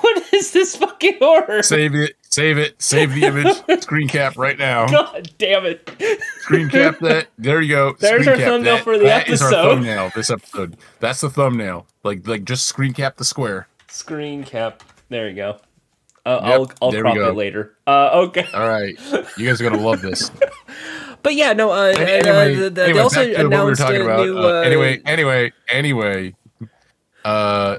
[0.00, 1.62] What is this fucking horror?
[1.62, 2.14] Save it.
[2.36, 2.82] Save it.
[2.82, 3.82] Save the image.
[3.82, 4.86] Screen cap right now.
[4.90, 5.90] God damn it!
[6.40, 7.28] Screen cap that.
[7.38, 7.96] There you go.
[7.98, 8.84] There's Screen our thumbnail that.
[8.84, 9.26] for the episode.
[9.26, 10.10] That is our thumbnail.
[10.14, 10.76] This episode.
[11.00, 11.86] That's the thumbnail.
[12.02, 13.68] Like like just screen cap the square.
[13.88, 14.82] Screen cap.
[15.08, 15.60] There you go.
[16.26, 16.42] Uh, Yep,
[16.82, 17.74] I'll I'll crop it later.
[17.86, 18.46] Uh, okay.
[18.52, 18.94] All right.
[19.38, 20.30] You guys are gonna love this.
[21.22, 21.72] But yeah, no.
[21.72, 24.26] Uh, Any- uh, anyway, the- the- anyway, they also what we were talking a about.
[24.26, 24.38] new.
[24.38, 26.34] Uh, uh, anyway, anyway, anyway.
[27.24, 27.78] Uh,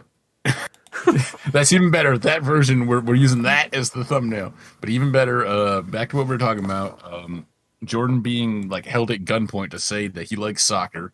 [1.52, 2.18] that's even better.
[2.18, 4.54] That version, we're we're using that as the thumbnail.
[4.82, 7.02] But even better, uh, back to what we were talking about.
[7.04, 7.46] Um,
[7.84, 11.14] Jordan being like held at gunpoint to say that he likes soccer.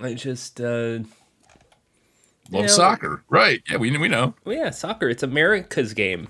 [0.00, 0.60] I just.
[0.60, 1.00] Uh,
[2.50, 3.62] Love know- soccer, right?
[3.68, 4.34] Yeah, we we know.
[4.44, 5.08] well, yeah, soccer.
[5.10, 6.28] It's America's game.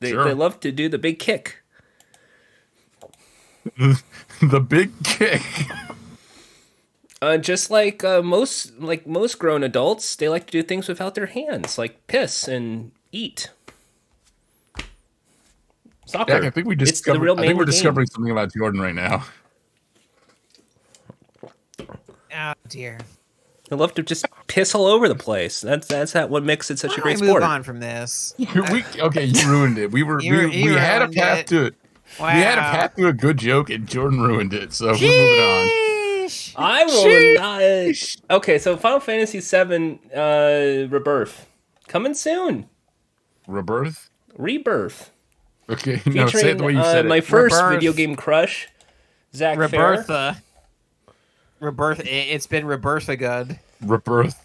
[0.00, 0.24] They Sure.
[0.24, 1.62] they love to do the big kick.
[4.40, 5.42] the big kick.
[7.22, 11.14] Uh, just like uh, most like most grown adults, they like to do things without
[11.14, 13.50] their hands, like piss and eat.
[16.06, 16.32] Soccer.
[16.32, 17.20] Jack, I think we discovered.
[17.22, 17.70] Real I think we're game.
[17.72, 19.24] discovering something about Jordan right now.
[22.36, 22.98] Oh dear.
[23.68, 25.60] They love to just piss all over the place.
[25.60, 27.42] That's that's that what makes it such a great don't move sport.
[27.42, 28.34] on from this?
[28.38, 29.90] we, okay, you ruined it.
[29.90, 31.46] We were You we, you we had a path it.
[31.48, 31.74] to it.
[32.20, 32.26] Wow.
[32.26, 34.72] We had a path to a good joke, and Jordan ruined it.
[34.72, 35.85] So we're moving on.
[36.56, 37.38] Sheesh.
[37.38, 38.36] I will not.
[38.38, 41.46] Okay, so Final Fantasy VII uh, Rebirth
[41.88, 42.66] coming soon.
[43.46, 44.10] Rebirth.
[44.36, 45.10] Rebirth
[45.68, 47.72] Okay, no, say it the way you uh, said my first Rebirth.
[47.74, 48.68] video game crush,
[49.34, 49.68] Zack Fair.
[49.68, 50.40] Rebirtha.
[51.60, 52.00] Rebirth.
[52.00, 53.58] it- It's been Rebirtha good.
[53.82, 54.42] Rebirth.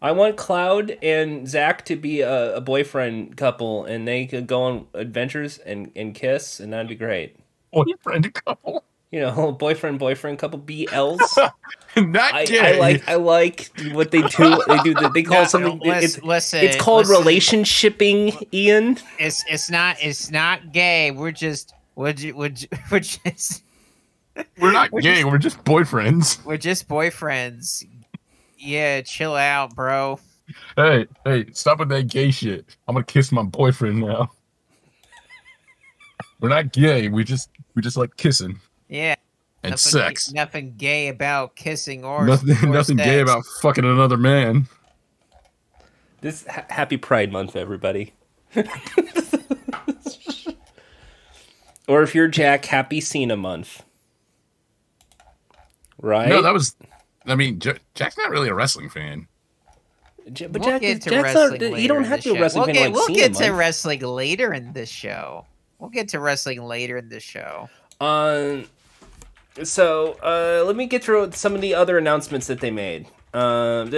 [0.00, 4.62] I want Cloud and Zack to be a, a boyfriend couple, and they could go
[4.62, 7.36] on adventures and, and kiss, and that'd be great.
[7.72, 8.84] Boyfriend couple.
[9.10, 11.36] You know, boyfriend boyfriend couple BLs.
[11.96, 12.76] Not I, gay.
[12.76, 14.62] I like I like what they do.
[14.68, 14.94] They do.
[15.14, 15.80] They call No, something.
[15.82, 17.16] no, it's, listen, listen, it's called listen.
[17.18, 18.98] relationshipping, Ian.
[19.18, 21.10] It's it's not it's not gay.
[21.10, 23.62] We're just we're ju- we're, ju- we're just
[24.60, 25.24] We're not gay.
[25.24, 26.44] We're just boyfriends.
[26.44, 27.84] we're just boyfriends.
[28.58, 30.20] Yeah, chill out, bro.
[30.76, 32.64] Hey, hey, stop with that gay shit.
[32.86, 34.30] I'm gonna kiss my boyfriend now.
[36.40, 37.08] We're not gay.
[37.08, 38.58] We just we just like kissing Yeah.
[39.68, 40.32] And nothing, sex.
[40.32, 44.66] Nothing gay about kissing or Nothing or nothing gay about fucking another man.
[46.20, 48.12] This ha- happy Pride Month, everybody.
[51.86, 53.82] or if you're Jack, Happy Cena Month.
[56.00, 56.28] Right?
[56.28, 56.76] No, that was.
[57.26, 59.26] I mean, J- Jack's not really a wrestling fan.
[60.32, 62.34] J- but We'll Jack, get to Jack's wrestling not, later you don't in have to
[62.34, 63.58] be wrestling we'll fan get, like We'll Cena get to Month.
[63.58, 65.46] wrestling later in this show.
[65.78, 67.68] We'll get to wrestling later in this show.
[68.00, 68.66] Um,
[69.64, 73.06] so uh, let me get through some of the other announcements that they made.
[73.34, 73.90] Um.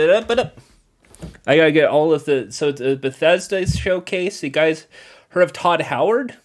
[1.46, 4.42] I gotta get all of the so the Bethesda showcase.
[4.42, 4.86] You guys
[5.30, 6.36] heard of Todd Howard?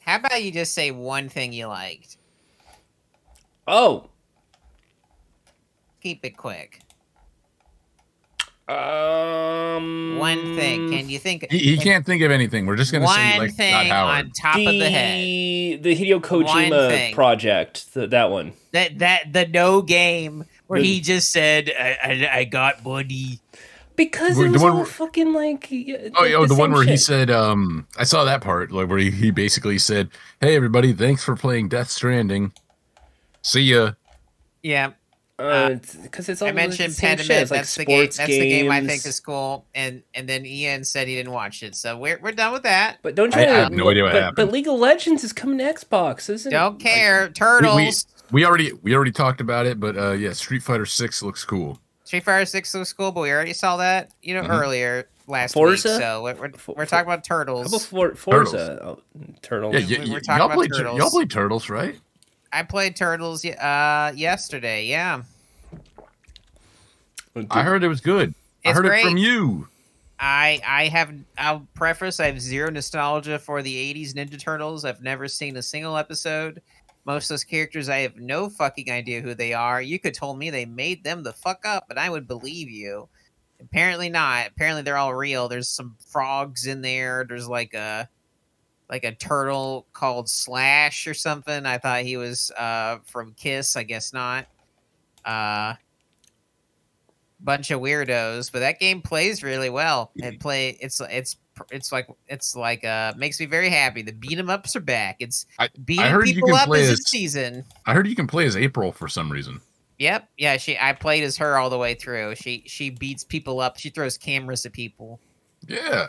[0.00, 2.16] How about you just say one thing you liked?
[3.66, 4.08] Oh,
[6.00, 6.80] Keep it quick.
[8.68, 10.90] Um, One thing.
[10.90, 11.46] Can you think?
[11.50, 12.66] He, he can't think of anything.
[12.66, 14.24] We're just gonna say one like thing Todd Howard.
[14.26, 15.20] on top of the head.
[15.22, 17.14] the the Hideo Kojima thing.
[17.14, 17.92] project.
[17.94, 18.52] th- that one.
[18.72, 23.40] That that the no game where The- he just said, I, I, "I got money."
[23.96, 25.64] Because Wait, it the was one all where- fucking like.
[25.72, 28.88] uh, Oh, oh, the, one same where he said, um, I saw that part, like
[28.88, 32.52] where he, he basically said, "Hey, everybody, thanks for playing Death Stranding.
[33.42, 33.92] See ya."
[34.62, 34.90] Yeah,
[35.38, 37.22] because it's all I mentioned the same Pentiment.
[37.26, 37.42] shit.
[37.42, 37.98] It's like that's the game.
[38.02, 39.64] sports That's the game I think is cool.
[39.74, 42.98] And and then Ian said he didn't watch it, so we're we're done with that.
[43.02, 43.40] But don't you?
[43.40, 43.50] I you?
[43.50, 44.36] have no idea what but, happened.
[44.48, 46.54] But League of Legends is coming to Xbox, isn't it?
[46.54, 46.84] Don't it?
[46.84, 47.22] care.
[47.22, 48.06] We, we, Turtles.
[48.32, 51.78] we already we already talked about it, but uh, yeah, Street Fighter Six looks cool.
[52.04, 54.60] Street Fighter Six looks cool, but we already saw that you know Mhm.
[54.60, 55.88] earlier last Forza?
[55.88, 56.00] week.
[56.00, 57.68] So we're we're, we're talking about How turtles.
[57.68, 58.80] about For, Forza?
[58.82, 58.98] Oh,
[59.42, 59.74] Turtles.
[59.74, 60.98] Yeah, we- y- we're talking y'all about played Tur- Turtles.
[60.98, 61.96] y'all played Turtles, right?
[62.52, 64.86] I played Turtles uh yesterday.
[64.86, 65.22] Yeah,
[67.50, 68.34] I heard it was good.
[68.64, 69.00] I heard great.
[69.00, 69.68] it from you.
[70.18, 74.84] I I have I'll preface I have zero nostalgia for the '80s Ninja Turtles.
[74.84, 76.60] I've never seen a single episode.
[77.04, 79.80] Most of those characters, I have no fucking idea who they are.
[79.80, 83.08] You could told me they made them the fuck up, and I would believe you.
[83.60, 84.48] Apparently not.
[84.48, 85.48] Apparently they're all real.
[85.48, 87.24] There's some frogs in there.
[87.26, 88.08] There's like a
[88.90, 91.66] like a turtle called Slash or something.
[91.66, 93.76] I thought he was uh from Kiss.
[93.76, 94.46] I guess not.
[95.24, 95.74] Uh
[97.40, 100.10] bunch of weirdos, but that game plays really well.
[100.16, 101.36] It play it's it's
[101.70, 104.02] it's like it's like uh makes me very happy.
[104.02, 105.16] The beat 'em ups are back.
[105.20, 107.64] It's I- beating you people up is as- season.
[107.86, 109.60] I heard you can play as April for some reason.
[109.98, 110.28] Yep.
[110.38, 112.36] Yeah, she I played as her all the way through.
[112.36, 113.78] She she beats people up.
[113.78, 115.20] She throws cameras at people.
[115.66, 116.08] Yeah.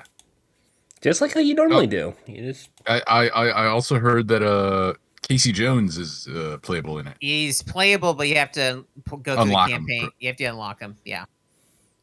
[1.01, 2.13] Just like how you normally do.
[2.27, 6.97] You just I, I, I I also heard that uh Casey Jones is uh, playable
[6.99, 7.15] in it.
[7.19, 9.81] He's playable, but you have to go through Unlock the him.
[9.85, 10.09] campaign.
[10.19, 10.95] You have to unlock him.
[11.05, 11.25] Yeah.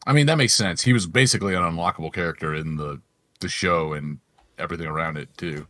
[0.05, 0.81] I mean, that makes sense.
[0.81, 3.01] He was basically an unlockable character in the
[3.39, 4.19] the show and
[4.57, 5.67] everything around it too.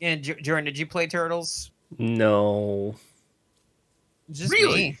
[0.00, 1.70] And J- Jordan, did you play Turtles?
[1.98, 2.94] no.
[4.30, 4.74] Just Really?
[4.90, 4.98] me.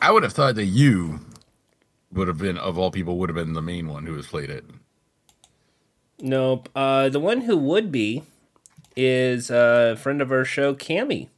[0.00, 1.20] I would have thought that you
[2.12, 4.50] would have been of all people would have been the main one who has played
[4.50, 4.64] it.
[6.20, 6.68] Nope.
[6.74, 8.22] Uh, the one who would be
[8.96, 11.28] is a friend of our show, Cammy.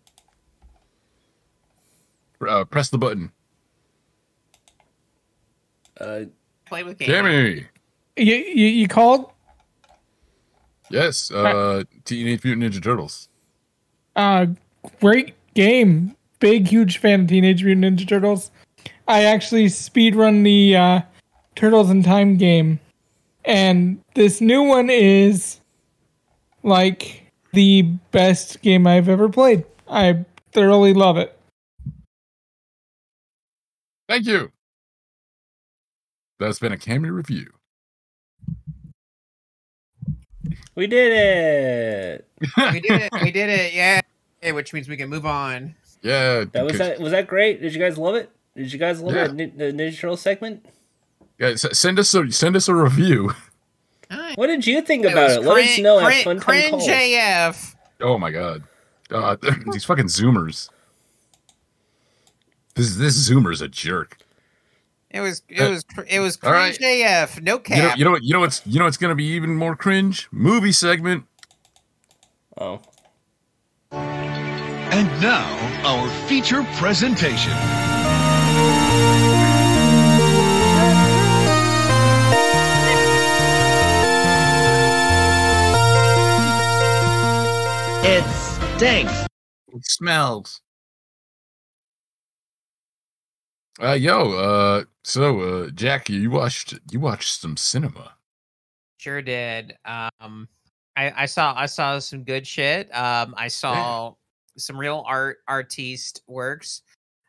[2.46, 3.32] Uh, press the button,
[5.98, 6.24] Uh,
[6.66, 7.06] Play with Cammy.
[7.06, 7.66] Jamie.
[8.16, 9.30] You, you, you called?
[10.90, 13.28] Yes, uh, Teenage Mutant Ninja Turtles.
[14.16, 14.46] Uh,
[15.00, 16.14] great game.
[16.40, 18.50] Big, huge fan of Teenage Mutant Ninja Turtles.
[19.06, 21.00] I actually speedrun the uh,
[21.56, 22.80] Turtles in Time game.
[23.44, 25.60] And this new one is
[26.62, 29.64] like the best game I've ever played.
[29.88, 31.36] I thoroughly love it.
[34.08, 34.50] Thank you.
[36.38, 37.52] That's been a Cammy review.
[40.74, 42.28] we did it.
[42.72, 43.12] we did it.
[43.22, 43.74] We did it.
[43.74, 44.00] Yeah.
[44.42, 45.74] Yeah, which means we can move on.
[46.02, 47.00] Yeah, That was that.
[47.00, 47.62] Was that great?
[47.62, 48.30] Did you guys love it?
[48.56, 49.26] Did you guys love Yeah.
[49.28, 50.64] the, the Ninja Turtle segment?
[51.38, 53.32] Guys, send us a send us a review.
[54.36, 55.42] What did you think It about was it?
[55.44, 56.88] Let us know at crin- Fun cringe Calls.
[56.88, 57.76] AF.
[58.00, 58.62] Oh my god,
[59.10, 59.36] uh,
[59.72, 60.68] these fucking Zoomers.
[62.76, 64.18] This this Zoomer's a jerk.
[65.10, 66.76] It was it Uh, was cr- it was all right.
[66.76, 67.40] cringe AF.
[67.40, 67.98] No You know, cap.
[67.98, 68.22] you know what?
[68.22, 70.28] You know what's you know what's gonna be even more cringe?
[70.30, 71.24] Movie segment.
[72.56, 72.80] Oh,
[73.90, 77.52] And now, our feature presentation.
[88.06, 88.22] It
[88.76, 89.26] stinks.
[89.72, 90.60] It smells.
[93.82, 98.12] Uh, yo, uh, so, uh, Jack, you watched you watched some cinema.
[98.98, 99.78] Sure did.
[99.86, 100.48] Um,
[100.96, 102.94] I, I saw I saw some good shit.
[102.94, 104.12] Um, I saw
[104.58, 106.82] some real art artiste works.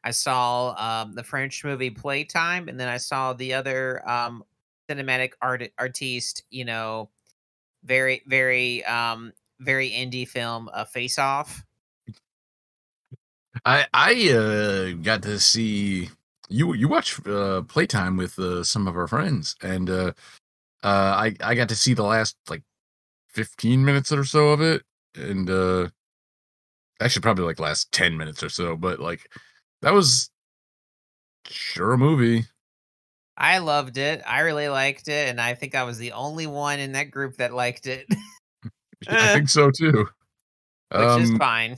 [0.03, 4.43] I saw um, the French movie Playtime, and then I saw the other um,
[4.89, 6.43] cinematic art artiste.
[6.49, 7.11] You know,
[7.85, 11.63] very very um, very indie film, uh, Face Off.
[13.63, 16.09] I I uh got to see
[16.49, 20.11] you you watch uh playtime with uh, some of our friends and uh
[20.83, 22.63] uh I I got to see the last like
[23.29, 24.83] 15 minutes or so of it
[25.15, 25.87] and uh
[26.99, 29.29] actually probably like last 10 minutes or so but like
[29.81, 30.29] that was
[31.47, 32.45] sure a movie
[33.37, 34.21] I loved it.
[34.25, 37.35] I really liked it, and I think I was the only one in that group
[37.37, 38.07] that liked it,
[39.07, 40.07] I think so too
[40.93, 41.77] is Um, fine.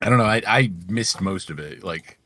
[0.00, 2.18] I don't know I I missed most of it like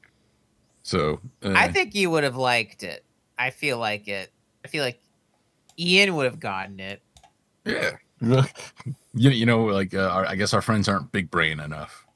[0.82, 3.04] so uh, I think you would have liked it.
[3.38, 4.32] I feel like it.
[4.64, 5.00] I feel like
[5.78, 7.02] Ian would have gotten it.
[7.64, 7.96] Yeah.
[9.14, 12.06] you, you know, like uh, our, I guess our friends aren't big brain enough.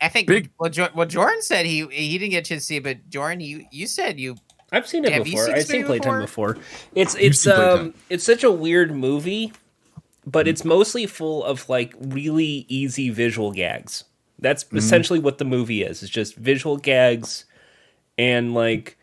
[0.00, 2.66] I think Big- well, jo- well, Jordan said he he didn't get a chance to
[2.66, 4.36] see it, but Jordan, you you said you
[4.74, 5.46] I've seen it Have before.
[5.46, 6.58] seen I've seen Playtime before.
[6.94, 7.78] It's it's seen Playtime.
[7.78, 9.52] um it's such a weird movie,
[10.26, 14.04] but it's mostly full of like really easy visual gags.
[14.38, 16.02] That's essentially what the movie is.
[16.02, 17.44] It's just visual gags
[18.18, 18.98] and like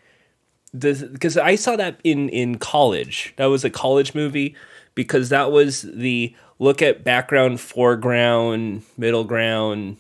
[0.74, 3.34] the because I saw that in in college.
[3.38, 4.56] That was a college movie
[4.94, 9.98] because that was the look at background, foreground, middle ground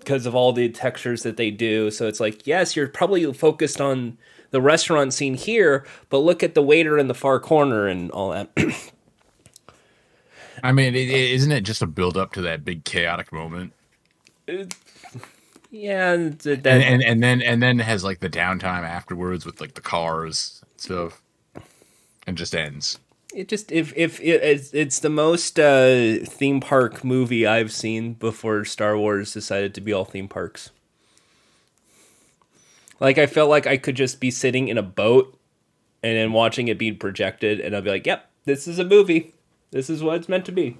[0.00, 1.90] because of all the textures that they do.
[1.90, 4.18] So it's like, yes, you're probably focused on
[4.50, 8.30] the restaurant scene here, but look at the waiter in the far corner and all
[8.30, 8.50] that.
[10.62, 13.72] I mean, is isn't it just a build up to that big chaotic moment,
[15.70, 19.60] yeah, and that, and, and and then and then has like the downtime afterwards with
[19.60, 21.22] like the cars and stuff,
[22.26, 22.98] and just ends.
[23.34, 28.14] It just if if it, it's, it's the most uh, theme park movie I've seen
[28.14, 30.70] before Star Wars decided to be all theme parks.
[32.98, 35.38] Like I felt like I could just be sitting in a boat
[36.02, 39.34] and then watching it being projected, and I'll be like, "Yep, this is a movie.
[39.70, 40.76] This is what it's meant to be."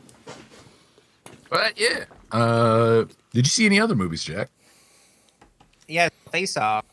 [1.48, 4.51] But yeah, uh, did you see any other movies, Jack?
[5.90, 6.84] yeah, Face Off.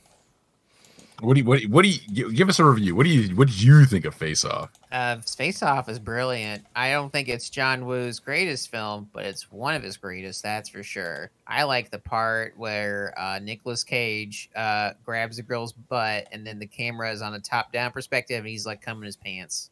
[1.20, 2.96] What do you what do you, what do you give us a review?
[2.96, 4.72] What do you what did you think of Face Off?
[4.92, 6.66] Uh, Face Off is brilliant.
[6.76, 10.70] I don't think it's John Woo's greatest film, but it's one of his greatest, that's
[10.70, 11.30] for sure.
[11.46, 16.60] I like the part where uh, Nicolas Cage uh, grabs a girl's butt and then
[16.60, 19.72] the camera is on a top down perspective and he's like coming his pants.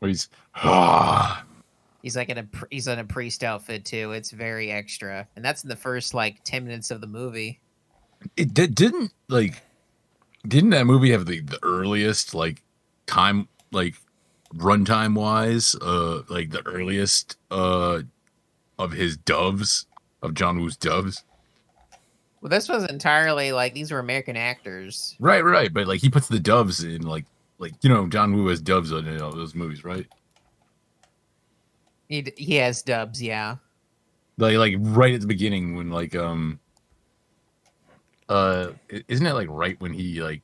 [0.00, 1.44] He's ah,
[2.02, 4.10] He's like in a he's in a priest outfit too.
[4.10, 7.60] It's very extra, and that's in the first like ten minutes of the movie.
[8.36, 9.62] it did, didn't like
[10.46, 12.62] didn't that movie have the, the earliest like
[13.06, 13.94] time like
[14.54, 18.00] runtime wise uh like the earliest uh
[18.78, 19.86] of his doves
[20.22, 21.24] of John Woo's doves
[22.40, 25.16] Well, this was entirely like these were American actors.
[25.20, 27.24] right right but like he puts the doves in like
[27.58, 30.06] like you know John Woo has doves in all those movies right
[32.08, 33.56] He d- he has dubs, yeah.
[34.38, 36.58] like like right at the beginning when like um
[38.28, 38.68] uh
[39.08, 40.42] isn't it like right when he like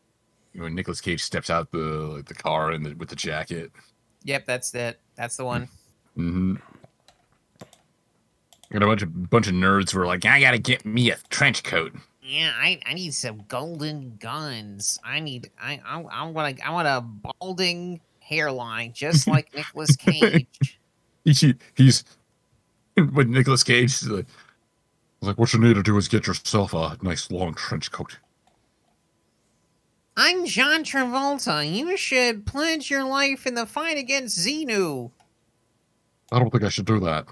[0.55, 3.71] when Nicolas Cage steps out the like the car and the, with the jacket
[4.25, 4.99] Yep, that's it.
[5.17, 5.69] That's the one.
[6.17, 6.57] Mm-hmm.
[8.73, 11.17] Got a bunch of bunch of nerds who are like, I gotta get me a
[11.31, 11.93] trench coat.
[12.23, 14.99] Yeah, I, I need some golden guns.
[15.03, 20.79] I need I I, I want I want a balding hairline just like Nicolas Cage.
[21.25, 22.05] He, he's
[22.97, 23.99] with Nicolas Cage.
[23.99, 24.27] He's like,
[25.21, 28.19] like, what you need to do is get yourself a nice long trench coat.
[30.21, 31.63] I'm John Travolta.
[31.63, 35.13] You should pledge your life in the fight against Xenu.
[36.33, 37.27] I don't think I should do that.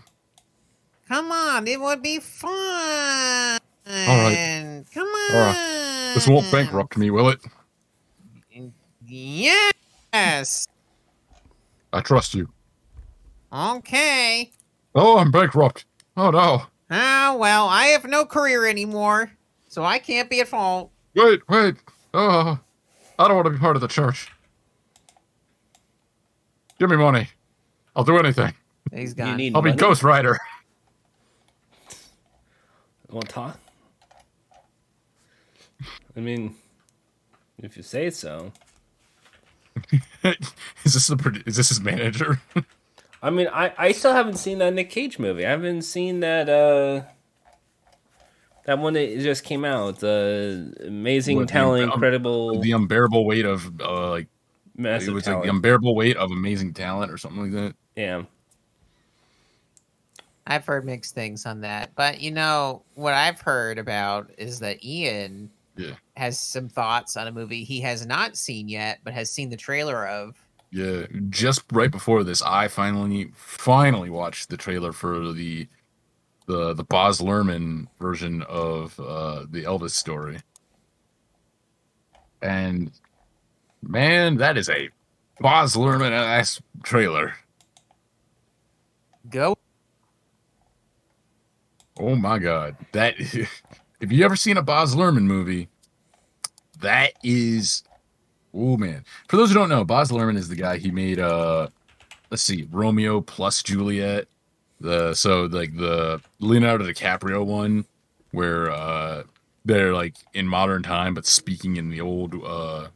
[1.09, 2.49] Come on, it would be fun.
[2.49, 4.85] All right.
[4.95, 5.35] Come on.
[5.35, 6.13] All right.
[6.15, 7.41] This won't bankrupt me, will it?
[9.05, 10.69] Yes.
[11.93, 12.49] I trust you.
[13.53, 14.53] Okay.
[14.95, 15.87] Oh, I'm bankrupt.
[16.17, 16.63] Oh no.
[16.89, 19.33] Ah, well, I have no career anymore,
[19.67, 20.93] so I can't be at fault.
[21.17, 21.75] Wait, wait.
[22.15, 22.61] Oh,
[23.19, 24.29] I don't want to be part of the church.
[26.79, 27.29] Give me money.
[27.95, 28.53] I'll do anything.
[28.93, 29.37] He's You gone.
[29.37, 29.81] need I'll be money?
[29.81, 30.39] Ghost Rider.
[33.11, 33.59] Want to talk?
[36.17, 36.55] I mean,
[37.63, 38.53] if you say so.
[40.25, 42.41] is this the produ- is this his manager?
[43.23, 45.47] I mean, I, I still haven't seen that Nick Cage movie.
[45.47, 47.03] I haven't seen that uh
[48.67, 50.01] that one that just came out.
[50.01, 54.27] The amazing What, the talent, um, incredible, the unbearable weight of uh, like
[54.77, 57.75] it massive was like the unbearable weight of amazing talent or something like that.
[57.97, 58.23] yeah,
[60.47, 64.85] I've heard mixed things on that, but you know what I've heard about is that
[64.85, 65.95] Ian Yeah.
[66.17, 69.57] has some thoughts on a movie he has not seen yet, but has seen the
[69.57, 70.37] trailer of.
[70.73, 75.69] Yeah, just right before this, I finally finally watched the trailer for the
[76.47, 80.39] the the Baz Luhrmann version of uh, the Elvis story,
[82.41, 82.91] and
[83.83, 84.89] man, that is a
[85.41, 87.35] Baz Luhrmann ass trailer.
[89.29, 89.59] Go.
[91.99, 93.15] Oh my god, that
[94.01, 95.69] if you ever seen a Baz Luhrmann movie,
[96.81, 97.83] that is
[98.55, 99.05] oh man.
[99.29, 101.69] For those who don't know, Baz Luhrmann is the guy he made uh
[102.31, 104.29] let's see, Romeo plus Juliet.
[104.81, 107.87] The so like the Leonardo DiCaprio one
[108.33, 109.23] where uh
[109.65, 112.89] they're like in modern time but speaking in the old uh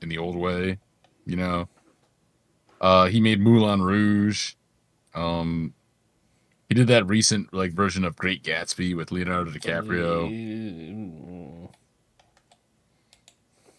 [0.00, 0.78] in the old way,
[1.24, 1.68] you know.
[2.80, 4.54] Uh he made Moulin Rouge.
[5.14, 5.74] Um
[6.68, 11.68] he did that recent like version of Great Gatsby with Leonardo DiCaprio.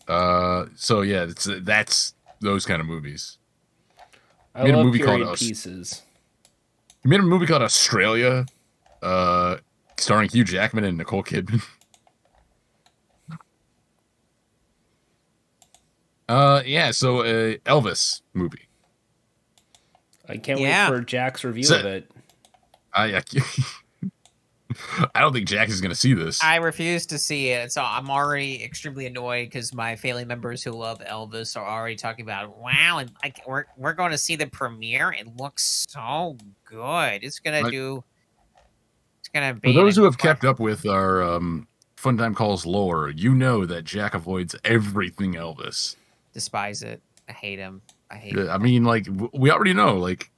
[0.07, 3.37] Uh, so yeah, it's that's those kind of movies.
[4.53, 6.01] I Made a love movie called pieces.
[7.03, 8.45] He made a movie called Australia,
[9.01, 9.57] uh,
[9.97, 11.61] starring Hugh Jackman and Nicole Kidman.
[16.29, 16.91] uh, yeah.
[16.91, 18.67] So uh, Elvis movie.
[20.27, 20.89] I can't Yeah.
[20.89, 22.09] wait for Jack's review So- of it.
[22.93, 23.21] I I,
[25.15, 26.43] I don't think Jack is gonna see this.
[26.43, 30.71] I refuse to see it, so I'm already extremely annoyed because my family members who
[30.71, 34.47] love Elvis are already talking about, wow, and like we're we're going to see the
[34.47, 35.11] premiere.
[35.11, 37.23] It looks so good.
[37.23, 38.03] It's gonna Like- do.
[39.19, 39.73] It's gonna be.
[39.73, 43.65] For those who have kept up with our um, Fun Time Calls lore, you know
[43.65, 45.95] that Jack avoids everything Elvis.
[46.33, 47.01] despise it.
[47.29, 47.81] I hate him.
[48.11, 48.35] I hate.
[48.35, 50.29] Yeah, I mean, like we already know, like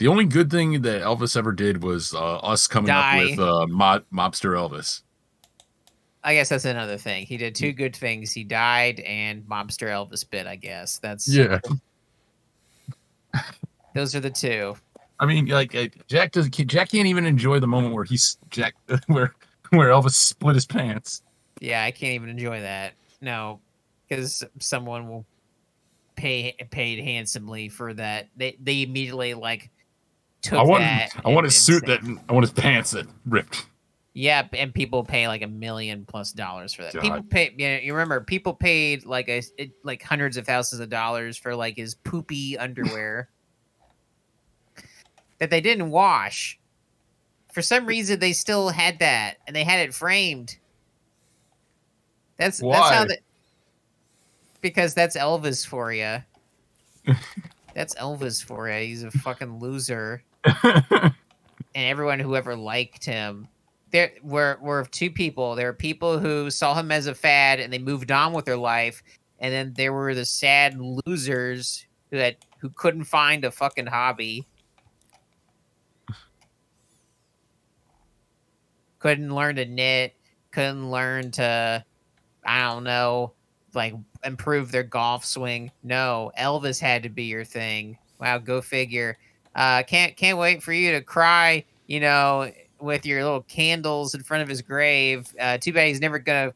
[0.00, 3.22] the only good thing that Elvis ever did was uh, us coming Die.
[3.22, 5.02] up with uh, mob- mobster Elvis.
[6.24, 7.24] I guess that's another thing.
[7.24, 7.58] He did Mm.
[7.58, 8.32] two good things.
[8.32, 10.46] He died and mobster Elvis bit.
[10.46, 11.60] I guess that's Yeah,
[13.94, 14.76] Those are the two.
[15.18, 16.48] I mean, like uh, Jack does.
[16.48, 18.74] Jack can't even enjoy the moment where he's Jack
[19.06, 19.34] where
[19.70, 21.22] where Elvis split his pants.
[21.60, 22.94] Yeah, I can't even enjoy that.
[23.20, 23.60] No,
[24.08, 25.26] because someone will
[26.16, 28.28] pay paid handsomely for that.
[28.36, 29.70] They they immediately like
[30.42, 31.10] took I want that.
[31.24, 33.66] I want his suit that I want his pants that ripped.
[34.12, 36.94] Yeah, and people pay like a million plus dollars for that.
[36.94, 37.02] God.
[37.02, 37.54] People pay.
[37.56, 41.36] You, know, you remember people paid like a it, like hundreds of thousands of dollars
[41.36, 43.28] for like his poopy underwear
[45.38, 46.58] that they didn't wash.
[47.52, 50.56] For some reason, they still had that, and they had it framed.
[52.36, 53.06] That's that's how Why?
[53.06, 53.18] the
[54.60, 56.18] because that's Elvis for you.
[57.74, 58.86] that's Elvis for you.
[58.86, 60.24] He's a fucking loser
[60.64, 61.14] and
[61.74, 63.48] everyone who ever liked him.
[63.90, 65.54] There were were two people.
[65.54, 68.56] There were people who saw him as a fad and they moved on with their
[68.56, 69.02] life,
[69.40, 70.76] and then there were the sad
[71.06, 74.46] losers who had who couldn't find a fucking hobby,
[79.00, 80.14] couldn't learn to knit,
[80.52, 81.84] couldn't learn to,
[82.44, 83.32] I don't know,
[83.74, 85.70] like improve their golf swing.
[85.82, 87.98] No, Elvis had to be your thing.
[88.20, 89.16] Wow, go figure.
[89.54, 91.64] Uh, can't can't wait for you to cry.
[91.86, 95.28] You know, with your little candles in front of his grave.
[95.38, 96.52] Uh, too bad he's never gonna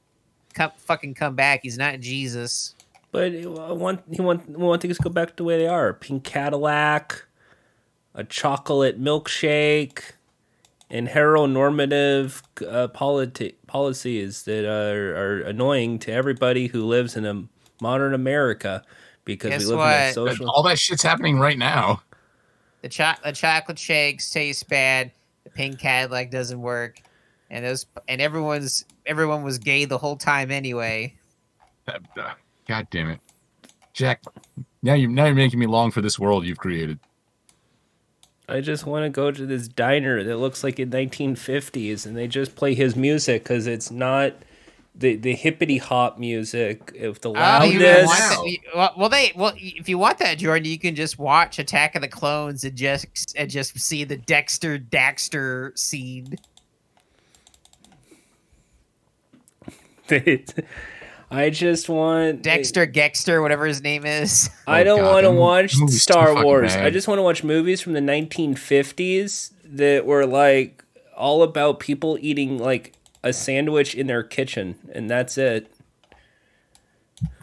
[0.55, 1.61] come fucking come back.
[1.62, 2.74] He's not Jesus.
[3.12, 5.68] But I want he want we want things to go back to the way they
[5.68, 5.92] are.
[5.92, 7.24] Pink Cadillac,
[8.14, 10.12] a chocolate milkshake,
[10.90, 17.45] and heteronormative uh, politi- policies that are, are annoying to everybody who lives in a
[17.80, 18.82] modern America
[19.24, 20.51] because Guess we live in a social.
[20.51, 22.03] All that shit's happening right now.
[22.85, 25.11] The cho- the chocolate shakes taste bad.
[25.45, 27.01] The pink Cadillac doesn't work,
[27.49, 31.14] and those and everyone's everyone was gay the whole time anyway.
[31.89, 32.35] Uh,
[32.68, 33.20] God damn it,
[33.95, 34.22] Jack!
[34.82, 36.99] Now you now you're making me long for this world you've created.
[38.51, 42.28] I just want to go to this diner that looks like in 1950s, and they
[42.28, 44.35] just play his music because it's not
[44.97, 48.07] the the hippity hop music of the Oh, loudness.
[48.07, 51.59] want that- well, well, they well, if you want that, Jordan, you can just watch
[51.59, 56.38] Attack of the Clones and just and just see the Dexter Daxter scene.
[61.30, 64.51] I just want Dexter Gexter, whatever his name is.
[64.66, 66.74] I Oh, don't want to watch movie's Star Wars.
[66.74, 66.84] bad.
[66.86, 70.84] I just want to watch movies from the 1950s that were like
[71.16, 72.92] all about people eating like
[73.25, 75.72] a sandwich in their kitchen, and that's it.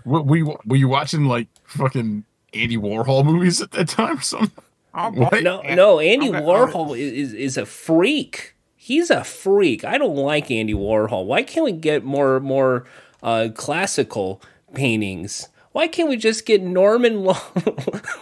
[0.06, 2.24] Were, were, you, were you watching like fucking
[2.54, 4.52] Andy Warhol movies at that time or something?
[4.94, 5.42] What?
[5.42, 8.56] No, no, Andy Warhol is, is is a freak.
[8.76, 9.86] He's a freak.
[9.86, 11.26] I don't like Andy Warhol.
[11.26, 12.86] Why can't we get more more
[13.24, 14.42] uh, classical
[14.74, 15.48] paintings?
[15.74, 17.34] Why can't we just get Norman Lo-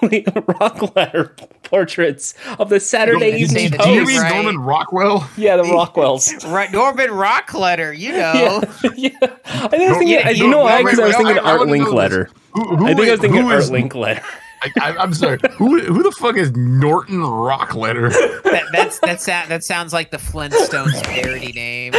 [0.04, 1.32] Rockletter
[1.64, 3.89] portraits of the Saturday You say Evening Post?
[3.89, 4.34] Do you mean Right.
[4.36, 5.28] Norman Rockwell?
[5.38, 6.30] Yeah, the Rockwells.
[6.54, 8.62] Right, Norman Rockletter, you know.
[8.95, 9.10] yeah,
[9.45, 10.08] I think I was thinking.
[10.10, 10.78] Yeah, you you- know why?
[10.84, 11.93] wait, Because I was thinking I- I Art wanna know this.
[11.93, 12.30] Linkletter.
[12.54, 14.24] Who, who I think I was thinking Art Linkletter.
[14.62, 15.39] I, I, I'm sorry.
[15.54, 18.12] Who who the fuck is Norton Rockletter?
[18.43, 21.93] that, that's that that sounds like the Flintstones parody name.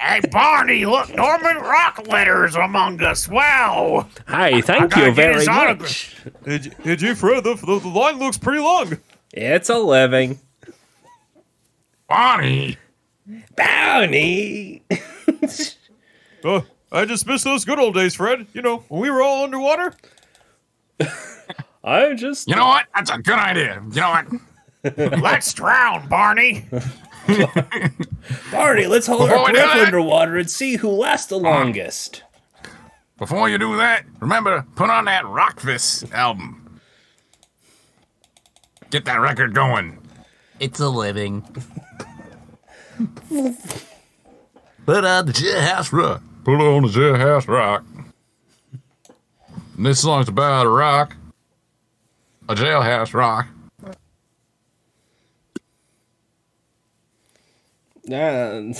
[0.00, 3.28] Hey Barney, look, Norman Rockletter's among us.
[3.28, 4.08] Wow.
[4.26, 6.16] Hey, thank you very his much.
[6.44, 7.44] Did, did you, Fred?
[7.44, 8.98] The, the, the line looks pretty long.
[9.32, 10.40] It's a living.
[12.08, 12.76] Barney.
[13.56, 14.82] Bounty.
[16.44, 16.60] Uh,
[16.92, 18.46] I just miss those good old days, Fred.
[18.52, 19.94] You know, when we were all underwater.
[21.84, 22.86] I just You know what?
[22.94, 23.82] That's a good idea.
[23.92, 25.20] You know what?
[25.22, 26.66] Let's drown, Barney.
[28.52, 32.22] Barney, let's hold Before our breath underwater and see who lasts the uh, longest.
[33.18, 36.80] Before you do that, remember put on that Rockfist album.
[38.90, 39.98] Get that record going.
[40.58, 41.42] It's a living.
[44.86, 46.22] Put on the jailhouse rock.
[46.44, 47.84] Put on the jailhouse rock.
[49.76, 51.16] And this song's about a rock.
[52.48, 53.46] A jailhouse rock.
[58.12, 58.72] Uh,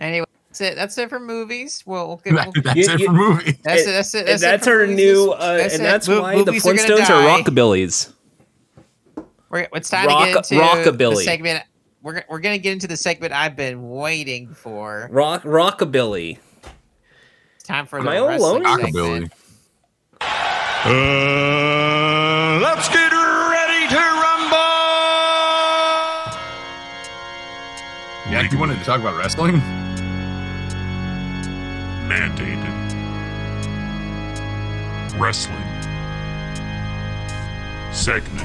[0.00, 0.74] Anyway, that's it.
[0.76, 1.82] That's it for movies.
[1.86, 3.52] Well, we'll, we'll That's You- it you- for movie.
[3.62, 3.86] that's it.
[3.86, 4.18] That's it.
[4.20, 4.96] and That's, it that's our movies.
[4.96, 5.86] new, uh, That's and it.
[5.86, 7.42] that's Mo- why the movies are Flintstones are die.
[7.42, 8.12] rockabillys.
[9.50, 11.14] We're, it's time Rock- to get into rockabilly.
[11.16, 11.64] the segment.
[12.02, 15.08] We're, we're gonna get into the segment I've been waiting for.
[15.10, 16.38] Rock rockabilly.
[17.54, 18.62] It's time for Am the I alone?
[18.64, 19.30] Rockabilly.
[20.86, 23.03] Uh, let's get
[28.44, 29.54] Yeah, you wanted to talk about wrestling?
[32.06, 32.60] mandated.
[35.18, 35.56] Wrestling.
[37.90, 38.42] Segment.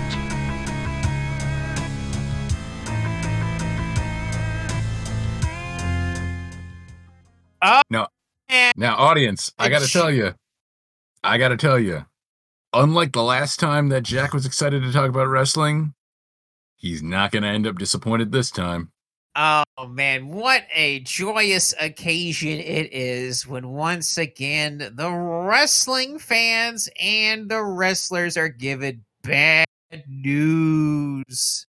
[7.62, 8.08] Oh, no,
[8.78, 10.34] Now, audience, I got to tell you,
[11.26, 12.06] I got to tell you,
[12.72, 15.94] unlike the last time that Jack was excited to talk about wrestling,
[16.78, 18.94] he's not going to end up disappointed this time.
[19.42, 27.48] Oh man, what a joyous occasion it is when once again the wrestling fans and
[27.48, 29.66] the wrestlers are given bad
[30.10, 31.66] news.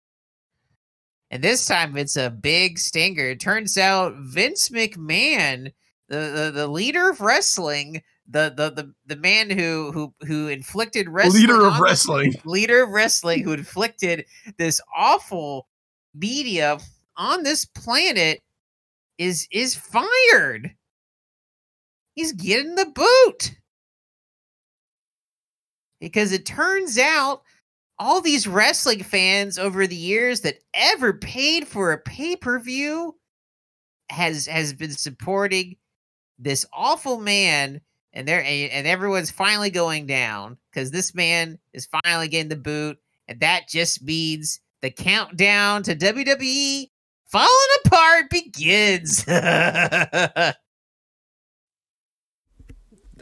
[1.30, 3.26] And this time it's a big stinger.
[3.26, 5.72] It turns out Vince McMahon,
[6.07, 11.07] the, the, the leader of wrestling, the, the the the man who who who inflicted
[11.07, 12.34] wrestling Leader of wrestling.
[12.45, 14.26] leader of wrestling who inflicted
[14.57, 15.67] this awful
[16.15, 16.80] media
[17.20, 18.41] on this planet
[19.20, 20.74] is is fired.
[22.15, 23.55] He's getting the boot.
[25.99, 27.43] Because it turns out
[27.99, 33.13] all these wrestling fans over the years that ever paid for a pay-per-view
[34.09, 35.76] has has been supporting
[36.39, 37.82] this awful man
[38.13, 42.97] and there and everyone's finally going down because this man is finally getting the boot
[43.28, 46.89] and that just means the countdown to WWE
[47.30, 47.50] falling
[47.86, 49.26] apart begins.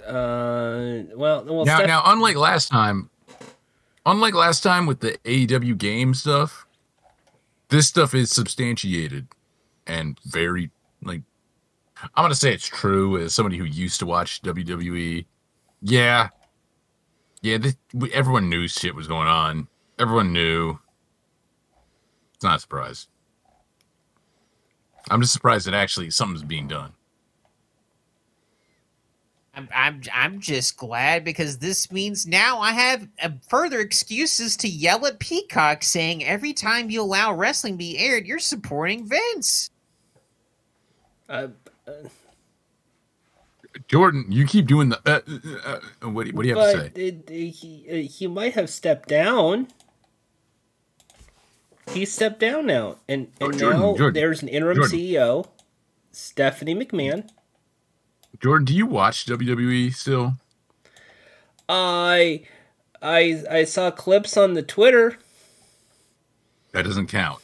[0.06, 3.10] Uh, well, well, now, Steph- now, unlike last time,
[4.06, 6.66] unlike last time with the AEW game stuff,
[7.70, 9.28] this stuff is substantiated
[9.86, 10.72] and very
[11.04, 11.22] like.
[12.16, 15.26] I'm gonna say it's true as somebody who used to watch WWE.
[15.82, 16.30] Yeah,
[17.42, 17.58] yeah.
[17.58, 19.68] This, we- everyone knew shit was going on.
[20.00, 20.78] Everyone knew.
[22.36, 23.08] It's not a surprise.
[25.10, 26.92] I'm just surprised that actually something's being done.
[29.56, 34.68] I'm, I'm I'm just glad because this means now I have uh, further excuses to
[34.68, 39.72] yell at Peacock saying every time you allow wrestling be aired, you're supporting Vince.
[41.28, 41.48] Uh,
[43.88, 45.00] Jordan, you keep doing the.
[45.06, 45.22] Uh,
[45.66, 46.92] uh, uh, what, do you- what do you have to say?
[46.96, 49.68] it, it- he uh, he might have stepped down.
[51.90, 54.98] He stepped down now, and and Oh, Jordan, now Jordan, there's an interim Jordan.
[55.00, 55.48] CEO,
[56.12, 57.30] Stephanie McMahon.
[58.42, 60.34] Jordan, do you watch WWE still?
[61.70, 62.44] I
[63.02, 65.18] I I saw clips on the Twitter.
[66.74, 67.40] That doesn't count.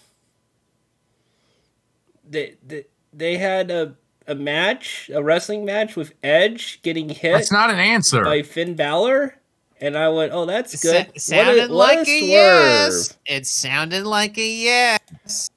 [2.30, 3.96] They they, they had a
[4.28, 7.34] a match, a wrestling match with Edge getting hit.
[7.34, 8.24] That's not an answer.
[8.24, 9.36] by Finn Balor,
[9.84, 12.30] and I went, "Oh, that's Sa- good." What a- sounded what like a, swerve.
[12.30, 13.18] yes.
[13.26, 15.50] It sounded like a yes.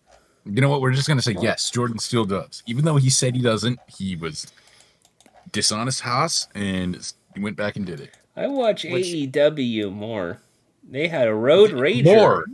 [0.45, 0.81] You know what?
[0.81, 1.71] We're just gonna say yes.
[1.71, 3.79] Jordan still does, even though he said he doesn't.
[3.87, 4.53] He was
[5.53, 8.11] dishonest, Haas, and he went back and did it.
[8.37, 10.41] I watch AEW more.
[10.89, 12.05] They had a Road Rager.
[12.05, 12.45] More.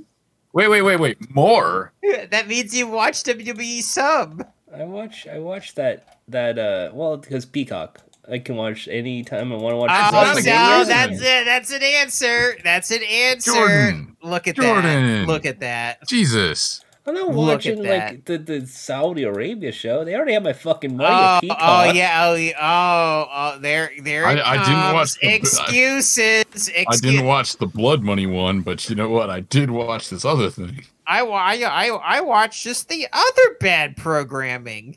[0.53, 1.35] Wait, wait, wait, wait.
[1.35, 1.93] More.
[2.31, 4.47] that means you watch WWE sub.
[4.75, 5.27] I watch.
[5.27, 6.19] I watch that.
[6.29, 6.59] That.
[6.59, 6.91] Uh.
[6.93, 8.01] Well, because Peacock.
[8.31, 9.91] I can watch anytime I want to watch.
[9.93, 10.45] Oh, wrestling.
[10.47, 11.45] no, that's it.
[11.45, 12.57] That's an answer.
[12.63, 13.53] That's an answer.
[13.53, 14.17] Jordan.
[14.23, 14.83] Look at Jordan.
[14.83, 15.27] that.
[15.27, 16.07] Look at that.
[16.09, 16.85] Jesus.
[17.05, 20.05] I'm not watching like the, the Saudi Arabia show.
[20.05, 24.25] They already have my fucking money Oh, oh yeah, oh, yeah, oh, oh, there, there.
[24.25, 26.71] I- it I didn't watch the- I- excuses.
[26.71, 29.31] I Excuse- didn't watch the Blood Money one, but you know what?
[29.31, 30.85] I did watch this other thing.
[31.05, 34.97] I, I, I, I watched just the other bad programming.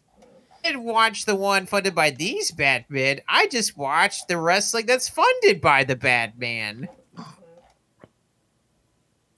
[0.66, 3.20] I didn't watch the one funded by these Batman.
[3.30, 6.90] I just watched the wrestling that's funded by the Batman.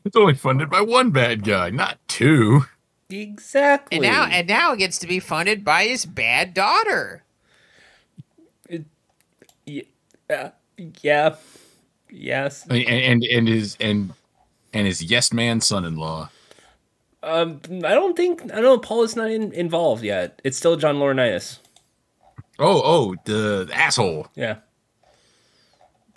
[0.05, 2.61] It's only funded by one bad guy, not two.
[3.09, 3.97] Exactly.
[3.97, 7.23] And now, and now it gets to be funded by his bad daughter.
[9.65, 9.83] Yeah.
[10.29, 10.49] Uh,
[11.01, 11.35] yeah.
[12.09, 12.65] Yes.
[12.67, 14.13] And and, and his and
[14.71, 16.29] and his yes man son-in-law.
[17.23, 17.61] Um.
[17.69, 18.43] I don't think.
[18.43, 18.77] I don't know.
[18.77, 20.41] Paul is not in, involved yet.
[20.43, 21.59] It's still John Laurinaitis.
[22.59, 24.27] Oh, oh, the, the asshole.
[24.35, 24.57] Yeah.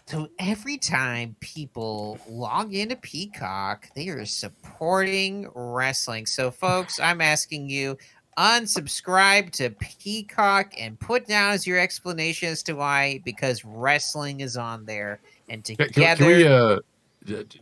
[0.06, 6.26] So every time people log into Peacock, they are supporting wrestling.
[6.26, 7.96] So, folks, I'm asking you
[8.38, 14.56] unsubscribe to Peacock and put down as your explanation as to why, because wrestling is
[14.56, 15.20] on there.
[15.48, 16.78] And together, can, can we, uh,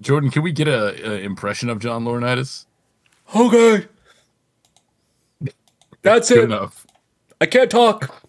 [0.00, 0.30] Jordan?
[0.30, 2.66] Can we get a, a impression of John Laurinaitis?
[3.34, 3.86] Okay.
[6.02, 6.44] That's Good it.
[6.44, 6.86] enough.
[7.40, 8.22] I can't talk.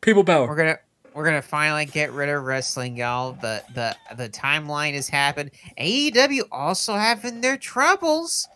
[0.00, 0.46] People power.
[0.46, 0.78] we're gonna
[1.14, 3.32] we're gonna finally get rid of wrestling, y'all.
[3.32, 5.50] The the the timeline has happened.
[5.78, 8.46] AEW also having their troubles.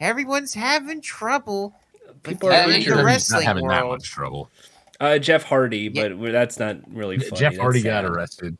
[0.00, 1.74] Everyone's having trouble.
[2.22, 2.92] People are getting injured.
[2.94, 4.50] the Not wrestling having that much trouble.
[5.00, 7.30] Uh, Jeff Hardy, but we're- that's not really funny.
[7.30, 8.02] Jeff That's Hardy sad.
[8.02, 8.58] got arrested.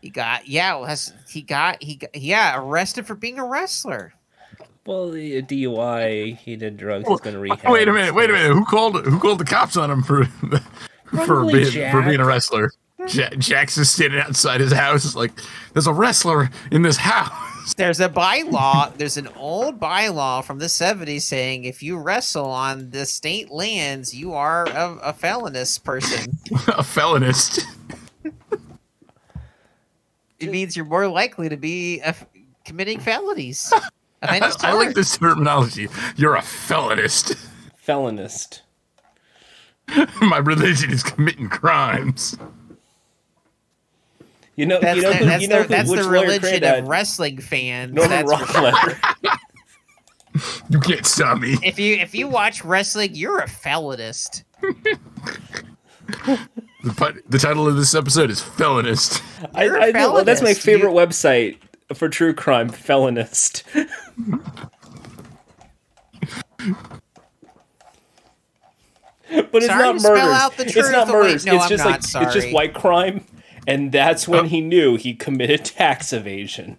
[0.00, 0.96] He got yeah, well,
[1.28, 4.14] he got he got, yeah arrested for being a wrestler.
[4.84, 7.08] Well, the uh, DUI, he did drugs.
[7.08, 7.70] He's going to rehab.
[7.70, 8.14] Wait a minute.
[8.14, 8.52] Wait a minute.
[8.52, 9.04] Who called?
[9.06, 10.24] Who called the cops on him for
[11.04, 12.72] for Probably being for being a wrestler.
[13.08, 15.04] Ja- Jack's just standing outside his house.
[15.04, 15.32] It's like
[15.72, 17.30] there's a wrestler in this house.
[17.76, 18.92] There's a bylaw.
[18.96, 24.12] There's an old bylaw from the 70s saying if you wrestle on the state lands,
[24.12, 26.38] you are a, a felonist person.
[26.50, 27.62] a felonist.
[30.40, 32.26] It means you're more likely to be a f
[32.64, 33.72] committing felonies.
[34.22, 34.96] Offense I like charged.
[34.96, 35.88] this terminology.
[36.16, 37.36] You're a felonist.
[37.86, 38.60] Felonist.
[40.22, 42.36] My religion is committing crimes.
[44.56, 46.08] You know, That's, you know, the, who, that's, you know the, who- that's which the
[46.08, 47.92] religion of wrestling fans.
[47.94, 48.62] Norman That's for sure.
[48.70, 49.38] Rockefeller.
[50.70, 51.58] You can't stop me.
[51.62, 54.44] If you if you watch wrestling, you're a felonist.
[56.84, 59.20] The, the title of this episode is Felonist.
[59.54, 61.58] I, You're know, that's my favorite You- website
[61.94, 63.62] for true crime, Felonist.
[69.28, 70.34] but it's Sorry not to spell murders.
[70.34, 71.46] out the it's not Oh, wait, murders.
[71.46, 73.24] no, it's I'm just not like it's just white crime,
[73.66, 74.32] and that's Oh.
[74.32, 76.78] when he knew he committed tax evasion.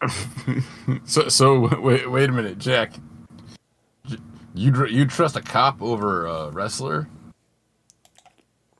[1.04, 2.92] So, so wait, wait a minute, Jack.
[4.54, 7.08] You you trust a cop over a wrestler?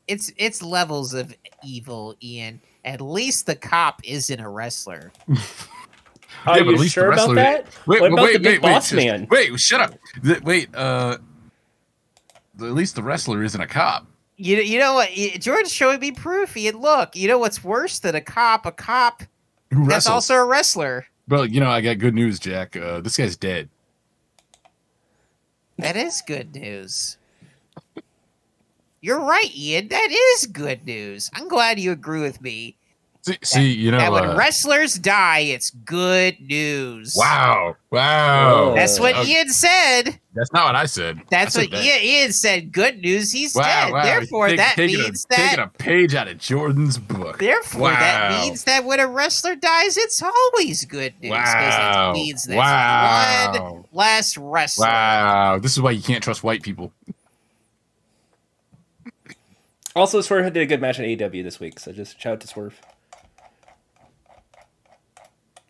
[0.06, 2.60] It's it's levels of evil, Ian.
[2.86, 5.12] At least the cop isn't a wrestler.
[6.46, 7.66] Are Yeah, you at least sure about that?
[7.86, 9.94] Wait, what wait, about wait, the big wait, wait, boss just- Wait, shut up.
[10.24, 11.18] Th- wait, uh,
[12.60, 14.06] at least the wrestler isn't a cop.
[14.36, 15.10] You you know what?
[15.16, 16.56] Y- George's showing me proof.
[16.56, 17.16] Ian, look.
[17.16, 18.66] You know what's worse than a cop?
[18.66, 19.22] A cop
[19.72, 21.06] Who that's also a wrestler.
[21.28, 22.76] Well, you know, I got good news, Jack.
[22.76, 23.68] Uh, this guy's dead.
[25.78, 27.18] That is good news.
[29.06, 29.86] You're right, Ian.
[29.86, 31.30] That is good news.
[31.32, 32.76] I'm glad you agree with me.
[33.22, 37.14] See, see you know, that when uh, wrestlers die, it's good news.
[37.16, 38.74] wow, wow.
[38.74, 40.18] That's what Okay, Ian said.
[40.34, 41.20] That's not what I said.
[41.30, 41.84] That's I what that.
[41.84, 42.72] Ian, Ian said.
[42.72, 43.92] Good news, he's Wow, dead.
[43.92, 44.02] wow.
[44.04, 47.38] Therefore, Take- that taking means a, taking a page out of Jordan's book.
[47.38, 52.10] Therefore, that means that when a wrestler dies, it's always good news Wow.
[52.10, 53.52] it means there's Wow.
[53.72, 54.86] one less wrestler.
[54.86, 56.92] Wow, this is why you can't trust white people.
[59.96, 62.46] Also, Swerve did a good match in AEW this week, so just shout out to
[62.46, 62.78] Swerve.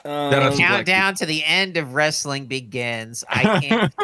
[0.04, 3.24] Um, Countdown to the end of wrestling begins.
[3.28, 3.94] I can't.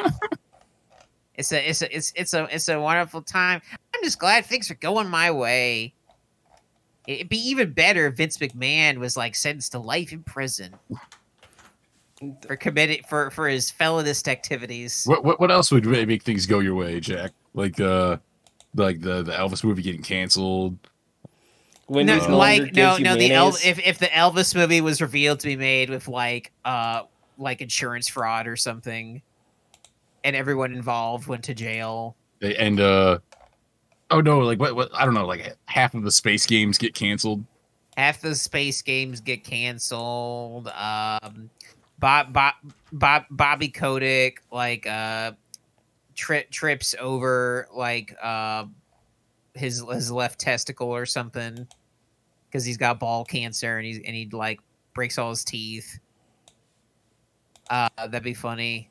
[1.35, 3.61] it's a it's a it's it's a it's a wonderful time.
[3.95, 5.93] I'm just glad things are going my way.
[7.09, 10.75] It'd be even better if Vince McMahon was like sentenced to life in prison
[12.47, 15.05] for committed for for his felonist activities.
[15.05, 17.33] What, what what else would really make things go your way, Jack?
[17.55, 18.18] Like uh
[18.75, 20.79] like the the Elvis movie getting canceled.
[21.89, 25.41] Wendy's no, no like no no the El- if if the Elvis movie was revealed
[25.41, 27.03] to be made with like uh
[27.39, 29.20] like insurance fraud or something,
[30.25, 32.16] and everyone involved went to jail.
[32.41, 33.18] They and uh
[34.11, 36.95] oh no, like what what I don't know, like half of the space games get
[36.95, 37.45] canceled.
[37.97, 40.68] half the space games get canceled.
[40.68, 41.51] Um,
[41.99, 42.55] Bob, Bob,
[42.93, 45.33] Bob, Bobby Kotick like uh,
[46.23, 48.64] tri- trips over like uh,
[49.55, 51.66] his his left testicle or something
[52.47, 54.61] because he's got ball cancer and he's and he like
[54.95, 55.99] breaks all his teeth.
[57.68, 58.89] Uh, that'd be funny.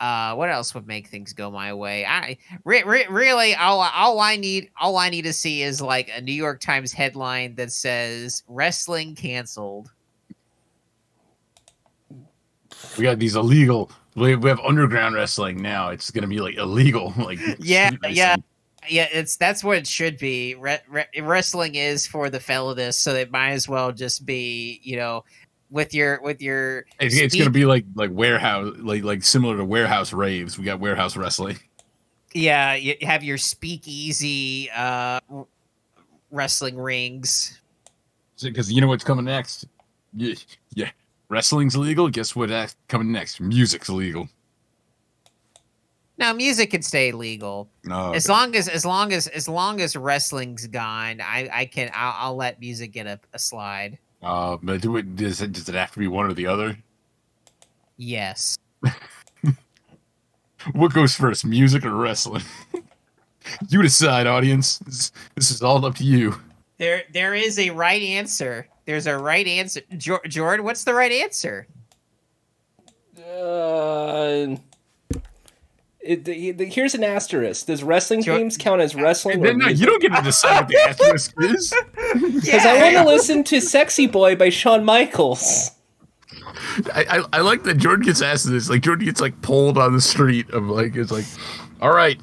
[0.00, 2.06] Uh, what else would make things go my way?
[2.06, 6.10] I re- re- really all all I need all I need to see is like
[6.16, 9.90] a New York Times headline that says wrestling canceled.
[12.96, 15.88] We got these illegal we, we have underground wrestling now.
[15.88, 17.14] It's gonna be like illegal.
[17.22, 18.36] Like Yeah, yeah,
[18.88, 19.08] yeah.
[19.12, 20.54] It's that's what it should be.
[20.54, 24.96] Re- re- wrestling is for the felonists, so it might as well just be you
[24.96, 25.24] know
[25.70, 26.84] with your with your.
[27.00, 30.58] It's, it's gonna be like like warehouse like like similar to warehouse raves.
[30.58, 31.58] We got warehouse wrestling.
[32.34, 32.74] yeah.
[32.74, 35.20] You have your speakeasy uh,
[36.30, 37.60] wrestling rings.
[38.42, 39.66] Because you know what's coming next.
[41.32, 42.10] Wrestling's illegal.
[42.10, 42.50] Guess what?
[42.50, 43.40] That's coming next.
[43.40, 44.28] Music's illegal.
[46.18, 49.96] Now, music can stay legal No, as long as as long as as long as
[49.96, 51.22] wrestling's gone.
[51.22, 53.98] I I can I'll, I'll let music get a, a slide.
[54.22, 56.76] Uh, but do it, does, it, does it have to be one or the other?
[57.96, 58.58] Yes.
[60.74, 62.44] What goes first, music or wrestling?
[63.68, 64.78] you decide, audience.
[64.78, 66.40] This, this is all up to you.
[66.78, 68.68] There, there is a right answer.
[68.84, 69.80] There's a right answer.
[69.96, 71.66] Jo- Jordan, what's the right answer?
[73.18, 74.56] Uh,
[76.00, 77.66] it, the, the- here's an asterisk.
[77.66, 78.36] Does wrestling Sure.
[78.38, 79.40] games count as wrestling?
[79.40, 81.72] Then, no, you don't get to decide what the asterisk is.
[82.14, 85.70] Because I want to listen to "Sexy Boy" by Shawn Michaels.
[86.92, 88.68] I, I, I like that Jordan gets asked this.
[88.68, 91.24] Like Jordan gets like pulled on the street of like it's like,
[91.80, 92.20] all right,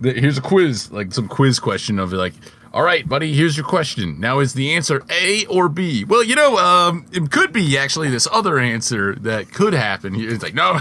[0.00, 2.34] the- here's a quiz, like some quiz question of like,
[2.76, 4.20] all right, buddy, here's your question.
[4.20, 6.04] Now is the answer A or B?
[6.04, 10.14] Well, you know, um, it could be actually this other answer that could happen.
[10.14, 10.80] It's like, no,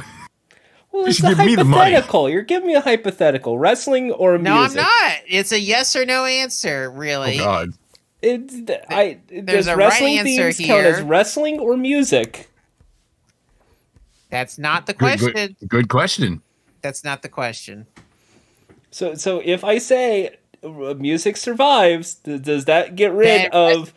[0.91, 2.29] Well, it's should a give me hypothetical.
[2.29, 3.57] You're giving me a hypothetical.
[3.57, 4.77] Wrestling or No, music?
[4.79, 5.19] I'm not.
[5.25, 7.39] It's a yes or no answer, really.
[7.39, 7.69] oh god,
[8.21, 8.53] It's
[8.89, 9.19] I.
[9.29, 12.49] There's does a right wrestling answer themes count as wrestling or music?
[14.29, 15.31] That's not the good, question.
[15.31, 16.41] good, good question.
[16.81, 17.87] That's not the question.
[18.91, 20.35] So, so if I say
[20.97, 23.93] music survives, does that get rid That- of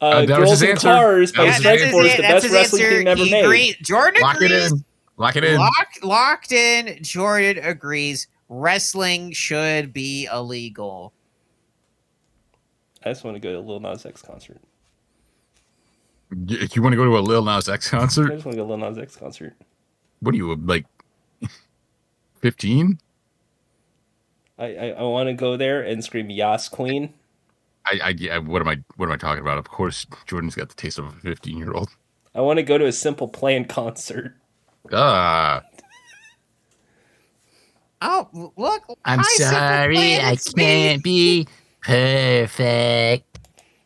[0.00, 0.88] uh, Uh, that was girls his in answer.
[0.88, 1.90] cars That by was his Strike answer.
[1.92, 2.16] Force, it.
[2.16, 2.98] the That's best his wrestling answer.
[2.98, 3.44] team ever He made?
[3.44, 3.76] agreed.
[3.82, 4.84] Jordan Lock it in.
[5.16, 5.56] Lock it in.
[5.58, 6.98] Locked, locked in.
[7.02, 8.26] Jordan agrees.
[8.48, 11.12] Wrestling should be illegal.
[13.04, 14.60] I just want to go to a Lil Nas X concert.
[16.30, 18.32] Y- You want to go to a Lil Nas X I concert?
[18.32, 19.54] I just want to go to a Lil Nas X concert.
[20.20, 20.84] What are you like?
[22.40, 22.98] Fifteen?
[24.58, 27.12] I, I, I want to go there and scream "Yas Queen."
[27.86, 28.78] I, I, yeah, what am I?
[28.96, 29.58] What am I talking about?
[29.58, 31.88] Of course, Jordan's got the taste of a fifteen-year-old.
[32.34, 34.34] I want to go to a Simple Plan concert.
[34.92, 35.62] Ah,
[38.02, 38.82] Oh, look.
[39.04, 41.46] I'm hi, sorry, I can't be
[41.80, 43.38] perfect.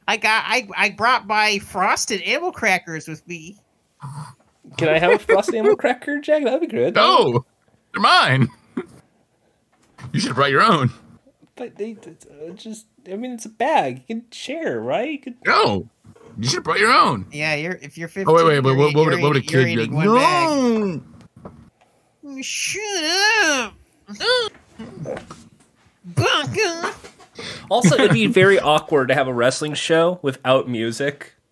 [0.09, 0.45] I got.
[0.47, 3.57] I I brought my frosted animal crackers with me.
[4.77, 6.45] Can I have a frosted animal cracker, Jack?
[6.45, 6.95] That'd be good.
[6.95, 7.45] no,
[7.93, 8.49] they're mine.
[10.13, 10.91] You should have brought your own.
[11.57, 14.05] But they uh, just, I mean, it's a bag.
[14.07, 15.11] You can share, right?
[15.11, 15.89] You could, No,
[16.39, 17.27] you should have brought your own.
[17.33, 18.29] Yeah, you're if you're 15.
[18.29, 18.71] Oh wait, wait, wait.
[18.71, 19.91] you're, What, what would, what would a kid be like?
[19.91, 21.03] one bag.
[22.23, 22.43] No.
[22.43, 22.83] Shut
[23.43, 23.75] up.
[26.05, 26.95] Bunker.
[27.71, 31.35] Also, it'd be very awkward to have a wrestling show without music.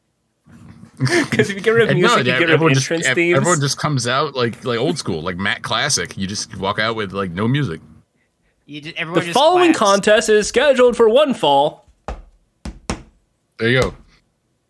[0.99, 3.15] Because if you get rid of music, no, you get rid of everyone just, entrance
[3.15, 3.37] themes.
[3.37, 6.17] everyone just comes out like like old school, like Matt Classic.
[6.17, 7.83] You just walk out with like no music.
[8.67, 9.79] You just, the just following claps.
[9.93, 11.87] contest is scheduled for one fall.
[13.59, 13.95] There you go.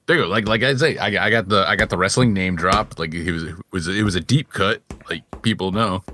[0.07, 0.29] There you go.
[0.29, 2.99] Like like I say, I, got- I got the I got the wrestling name dropped.
[2.99, 4.83] Like it was it was it was a deep cut.
[5.09, 6.05] Like people know.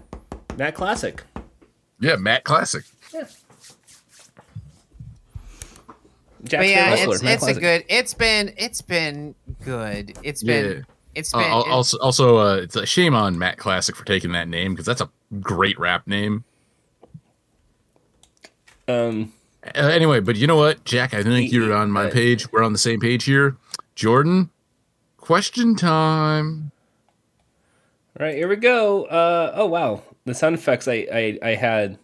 [0.57, 1.23] Matt Classic.
[2.01, 2.85] Yeah, Matt Classic.
[3.13, 3.43] Jack's
[6.65, 7.85] But yeah, favorite wrestler, it's, Matt it's a good.
[7.89, 10.17] It's been it's been good.
[10.23, 10.83] It's been Yeah.
[11.15, 14.05] it's Uh, been al- it- also, also, uh, it's a shame on Matt Classic for
[14.05, 15.11] taking that name because that's a
[15.41, 16.45] great rap name.
[18.89, 19.33] Um,
[19.65, 21.15] Uh, anyway, but you know what, Jack?
[21.15, 22.51] I think you're on my uh, page.
[22.53, 23.57] We're on the same page here.
[23.95, 24.51] Jordan,
[25.19, 26.73] question time.
[28.19, 29.05] All right, here we go.
[29.05, 31.99] Uh, oh wow, the sound effects I I, I had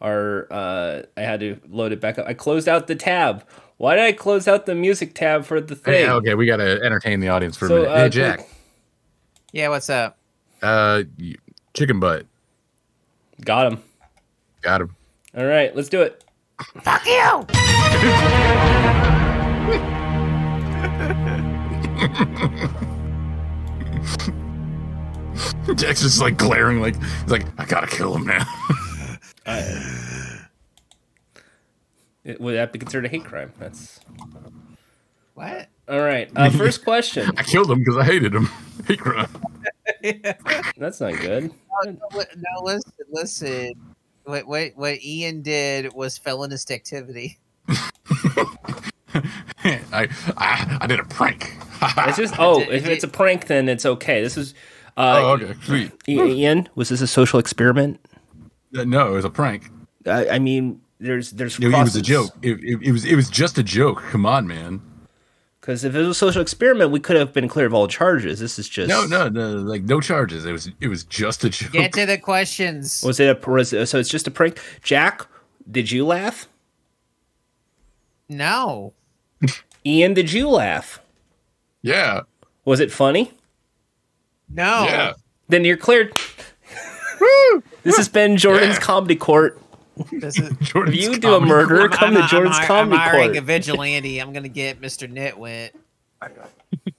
[0.00, 2.26] are uh, I had to load it back up.
[2.26, 3.44] I closed out the tab.
[3.78, 5.92] Why did I close out the music tab for the thing?
[5.94, 7.88] Hey, okay, we got to entertain the audience for a minute.
[7.88, 8.48] uh, hey, Jack.
[9.52, 9.68] yeah.
[9.68, 10.16] What's up?
[10.62, 11.02] Uh,
[11.74, 12.26] chicken butt.
[13.44, 13.82] Got him.
[14.62, 14.96] Got him.
[15.36, 16.24] All right, let's do it.
[16.82, 17.46] Fuck you.
[25.74, 28.44] Jack's just like glaring, like he's like, I gotta kill him now.
[32.24, 33.52] It- Would that be considered a hate crime?
[33.60, 34.00] That's
[35.34, 35.68] What?
[35.88, 36.28] all right.
[36.34, 37.30] Uh, first question.
[37.36, 38.48] I killed him because I hated him.
[38.88, 39.28] Hate crime.
[40.76, 41.52] That's not good.
[41.84, 43.72] No, no, no, listen, listen.
[44.26, 47.38] What what what Ian did was felonist activity.
[49.14, 51.56] I, I I did a prank.
[51.80, 54.20] It's just oh, if it's a prank, then it's okay.
[54.20, 54.52] This is.
[54.96, 55.92] Uh, oh, okay, sweet.
[56.08, 58.00] Ian, was this a social experiment?
[58.76, 59.70] Uh, No, it was a prank.
[60.06, 62.30] I, I mean, there's there's It, it was a joke.
[62.42, 64.02] It, it, it was it was just a joke.
[64.10, 64.82] Come on, man.
[65.66, 68.38] Because if it was a social experiment, we could have been cleared of all charges.
[68.38, 69.56] This is just No, no, no.
[69.56, 70.44] Like no charges.
[70.44, 71.72] It was it was just a joke.
[71.72, 73.02] Get to the questions.
[73.04, 73.98] Was it a was it, so?
[73.98, 74.60] It's just a prank.
[74.84, 75.26] Jack,
[75.68, 76.46] did you laugh?
[78.28, 78.92] No.
[79.84, 81.00] Ian, did you laugh?
[81.82, 82.20] Yeah.
[82.64, 83.32] Was it funny?
[84.48, 84.84] No.
[84.84, 85.12] Yeah.
[85.48, 86.16] Then you're cleared.
[87.82, 88.80] this has been Jordan's Yeah.
[88.82, 89.60] Comedy Court.
[90.12, 93.08] This is, If you do a murder, I'm, come I'm, to Jordan's I'm, Comedy I'm
[93.08, 93.36] hiring Court.
[93.38, 94.18] a vigilante.
[94.20, 95.10] I'm gonna get Mr.
[95.10, 95.70] Nitwit.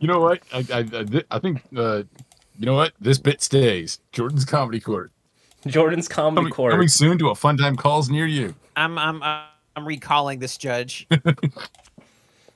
[0.00, 0.42] You know what?
[0.52, 2.02] I I, I, I think uh,
[2.58, 2.94] you know what?
[3.00, 4.00] This bit stays.
[4.10, 5.12] Jordan's comedy court.
[5.66, 6.72] Jordan's Comedy Coming, Court.
[6.72, 8.54] coming soon to a fun time calls near you.
[8.76, 11.06] I'm I'm I'm recalling this judge.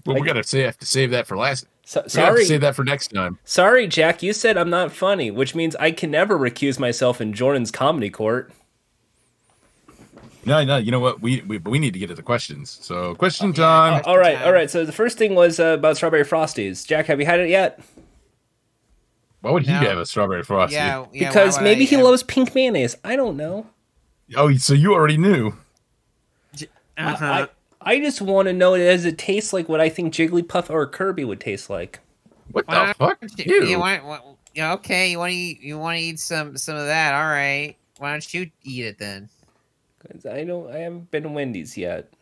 [0.06, 1.66] Well, we gotta say have to save that for last.
[1.84, 3.38] So, We have to sorry, save that for next time.
[3.44, 4.22] sorry, Jack.
[4.22, 8.08] You said I'm not funny, which means I can never recuse myself in Jordan's Comedy
[8.08, 8.50] Court.
[10.48, 10.76] No, no.
[10.78, 11.20] You know what?
[11.22, 12.78] We we we need to get to the questions.
[12.82, 14.02] So question time.
[14.06, 14.70] All right, all right.
[14.70, 16.86] So the first thing was uh, about strawberry frosties.
[16.86, 17.80] Jack, have you had it yet?
[19.40, 19.78] Why would he No.
[19.80, 20.74] have a strawberry frosty?
[20.76, 21.28] Yeah, yeah.
[21.28, 22.96] because why would maybe I he ever- loves pink mayonnaise.
[23.04, 23.66] I don't know.
[24.36, 25.54] Oh, so you already knew.
[26.96, 27.46] Uh-huh.
[27.80, 30.86] I, I just want to know does it taste like what I think Jigglypuff or
[30.86, 32.00] Kirby would taste like?
[32.50, 33.20] What Why the fuck?
[33.20, 33.64] don't Ew.
[33.64, 34.24] You want, what,
[34.54, 37.14] yeah, okay, you want to eat you want to eat some some of that.
[37.14, 37.76] All right.
[37.98, 39.28] Why don't you eat it then?
[40.00, 40.70] 'Cause I don't.
[40.70, 42.12] I haven't been to Wendy's yet.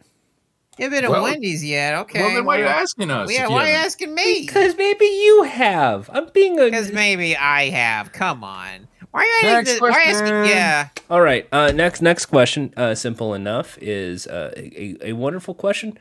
[0.79, 1.95] You haven't been to Well- Wendy's yet.
[2.01, 2.20] Okay.
[2.20, 3.33] well, then why are you asking us?
[3.33, 4.41] Yeah, why are you asking me?
[4.41, 6.09] Because maybe you have.
[6.12, 6.64] I'm being a.
[6.64, 8.12] Because maybe I have.
[8.12, 8.89] Come on.
[9.11, 9.83] Why are you Next asking?
[9.89, 10.51] Why asking?
[10.51, 10.89] Yeah.
[11.09, 11.47] All right.
[11.53, 12.72] Uh, next next question.
[12.77, 15.99] Uh, simple enough is uh, a, a wonderful question.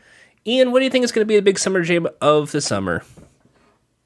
[0.47, 2.59] Ian, what do you think is going to be the big summer jam of the
[2.61, 3.03] summer?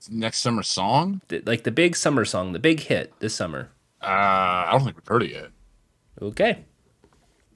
[0.09, 1.21] Next summer song?
[1.27, 3.69] The- like the big summer song, the big hit this summer.
[4.01, 5.47] Uh, I don't think we've heard it yet.
[6.21, 6.59] Okay.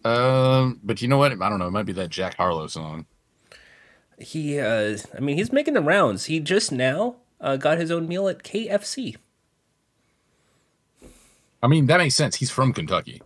[0.04, 1.32] Um, but you know what?
[1.32, 1.68] I don't know.
[1.68, 3.06] It might be that Jack Harlow song.
[4.20, 6.26] He, uh, I mean, he's making the rounds.
[6.26, 9.16] He just now uh, got his own meal at KFC.
[11.62, 12.36] I mean, that makes sense.
[12.36, 13.22] He's from Kentucky.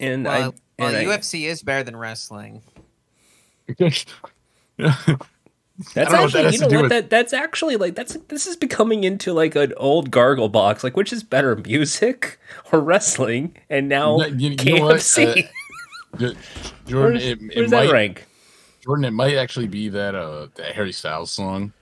[0.00, 0.48] And Well, I,
[0.82, 2.62] well and I- UFC is better than wrestling.
[5.94, 6.82] That's I don't know that actually, you know what?
[6.82, 10.82] with- That that's actually like that's this is becoming into like an old gargle box.
[10.82, 12.38] Like, which is better, music
[12.72, 13.56] or wrestling?
[13.68, 14.96] And now You- you- you know what?
[14.96, 15.48] KFC.
[16.14, 16.18] Uh,
[16.86, 18.26] Jordan, Where's- it, it where's that might, rank?
[18.82, 21.72] Jordan, it might actually be that uh that Harry Styles song.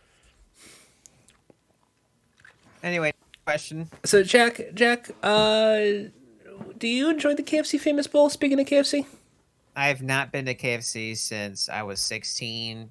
[2.83, 3.13] Anyway,
[3.47, 3.89] question.
[4.05, 5.77] So Jack, Jack, uh,
[6.79, 8.29] do you enjoy the KFC Famous Bowl?
[8.29, 9.07] Speaking of KFC,
[9.77, 12.91] I've not been to KFC since I was 16.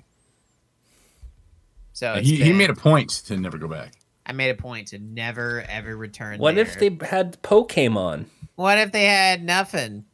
[1.93, 3.93] So it's he, he made a point to never go back.
[4.25, 6.39] I made a point to never ever return.
[6.39, 6.63] what there.
[6.65, 8.25] if they had Pokemon?
[8.55, 10.05] What if they had nothing?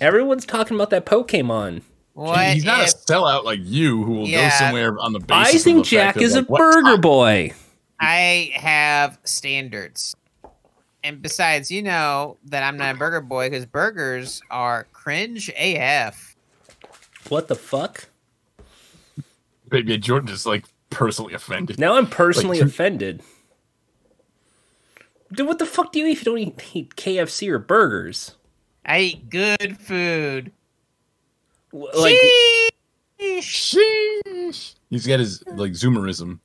[0.00, 1.82] Everyone's talking about that Pokemon.
[2.14, 4.48] What He's not if a sellout like you who will Yeah.
[4.50, 5.54] go somewhere on the basis.
[5.54, 7.52] I of think the Jack fact of, is a like, what burger time- boy.
[8.00, 10.16] I have standards?
[11.04, 16.34] And besides, you know that I'm not a burger boy because burgers are cringe AF.
[17.28, 18.08] What the fuck?
[19.68, 21.78] Baby Jordan is like personally offended.
[21.78, 23.22] Now I'm personally Like, offended.
[25.32, 28.34] Dude, what the fuck do you eat if you don't eat, eat KFC or burgers?
[28.86, 30.52] I eat good food.
[31.72, 32.16] W- Like,
[33.20, 34.74] Sheesh.
[34.88, 36.38] He's got his like zoomerism.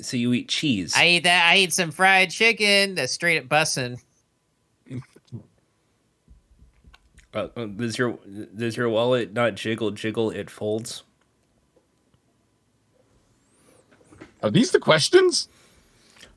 [0.00, 0.94] so you eat cheese?
[0.96, 1.50] I eat that.
[1.52, 2.94] I eat some fried chicken.
[2.94, 4.00] That's straight up bussin'.
[7.34, 8.18] Uh, uh, does your
[8.56, 10.30] does your wallet not jiggle jiggle?
[10.30, 11.02] It folds.
[14.42, 15.48] Are these the questions?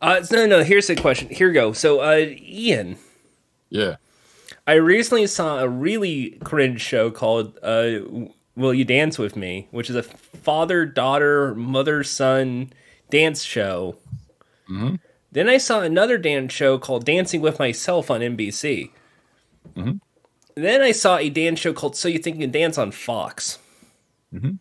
[0.01, 0.63] Uh, no, no.
[0.63, 1.29] Here's the question.
[1.29, 1.73] Here we go.
[1.73, 2.97] So, uh, Ian,
[3.69, 3.97] Yeah.
[4.65, 7.99] I recently saw a really cringe show called uh,
[8.55, 12.71] "Will You Dance with Me," which is a father daughter mother son
[13.09, 13.97] dance show.
[14.69, 14.95] Mm-hmm.
[15.31, 18.91] Then I saw another dance show called Dancing with Myself on NBC.
[19.75, 19.97] Mm-hmm.
[20.55, 23.57] Then I saw a dance show called So You Think You Can Dance on Fox.
[24.33, 24.51] Mm-hmm.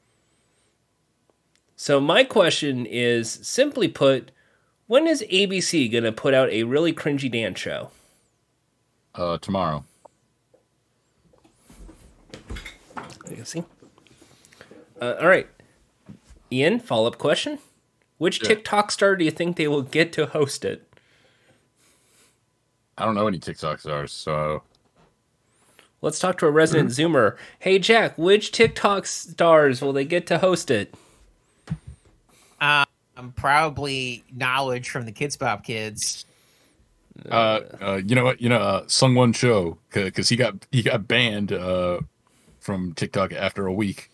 [1.81, 4.33] So my question is, simply put,
[4.89, 7.91] when is ABC going to put out a really cringy dance show?
[9.15, 9.85] Uh, tomorrow.
[13.31, 13.63] You see.
[15.01, 15.47] Uh, all right,
[16.51, 16.81] Ian.
[16.81, 17.61] Follow up question:
[18.19, 18.49] Which Yeah.
[18.49, 20.85] TikTok star do you think they will get to host it?
[22.97, 24.65] I don't know any TikTok stars, so
[26.03, 27.37] Let's talk to a resident Zoomer.
[27.61, 30.93] Hey Jack, which TikTok stars will they get to host it?
[33.19, 36.25] Um, probably knowledge from the Kidz Bop kids.
[37.31, 38.41] uh, uh, you know what?
[38.41, 42.01] You know, uh, Sung Won Cho, because he got he got banned uh
[42.61, 44.11] from TikTok after a week.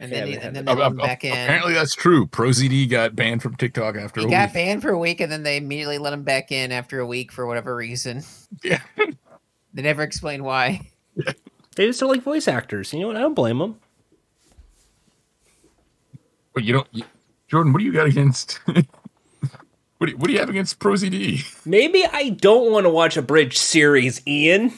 [0.00, 1.30] And then, we he- and then they Uh, let him uh, back in.
[1.32, 2.26] Apparently, that's true.
[2.26, 4.54] ProZD got banned from TikTok after He a got week.
[4.54, 7.30] banned for a week, and then they immediately let him back in after a week
[7.30, 8.22] for whatever reason.
[8.64, 8.80] Yeah.
[9.74, 10.80] They never explained why.
[11.74, 12.92] They just don't like voice actors.
[12.92, 13.16] You know what?
[13.16, 13.76] I don't blame them.
[16.54, 17.04] But you don't, you,
[17.48, 17.72] Jordan.
[17.72, 18.60] What do you got against?
[18.66, 21.64] what do you, what do you have against ProZD?
[21.66, 24.72] Maybe I don't want to watch a bridge series, Ian.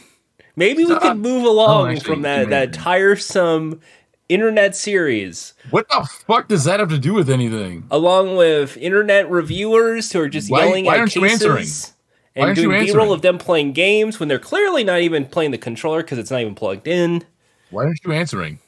[0.56, 3.80] Maybe we could move oh, along Oh, actually, from that that tiresome
[4.28, 7.86] internet series, What the fuck does that have to do with anything?
[7.90, 11.92] along with internet reviewers who are just Why- yelling why at aren't you cases
[12.36, 12.86] and doing?
[12.86, 16.30] B-roll of them playing games when they're clearly not even playing the controller because it's
[16.30, 17.22] not even plugged in,
[17.70, 18.60] Why aren't you answering?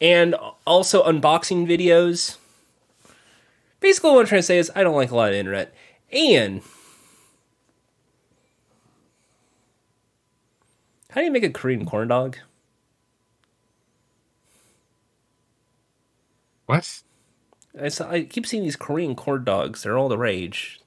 [0.00, 0.34] And
[0.66, 2.36] also unboxing videos.
[3.80, 5.74] Basically, what I'm trying to say is I don't like a lot of internet,
[6.12, 6.62] and
[11.10, 12.36] how do you make a Korean corn dog?
[16.66, 17.02] What?
[17.80, 19.82] I, saw, I keep seeing these Korean corn dogs.
[19.82, 20.80] They're all the rage.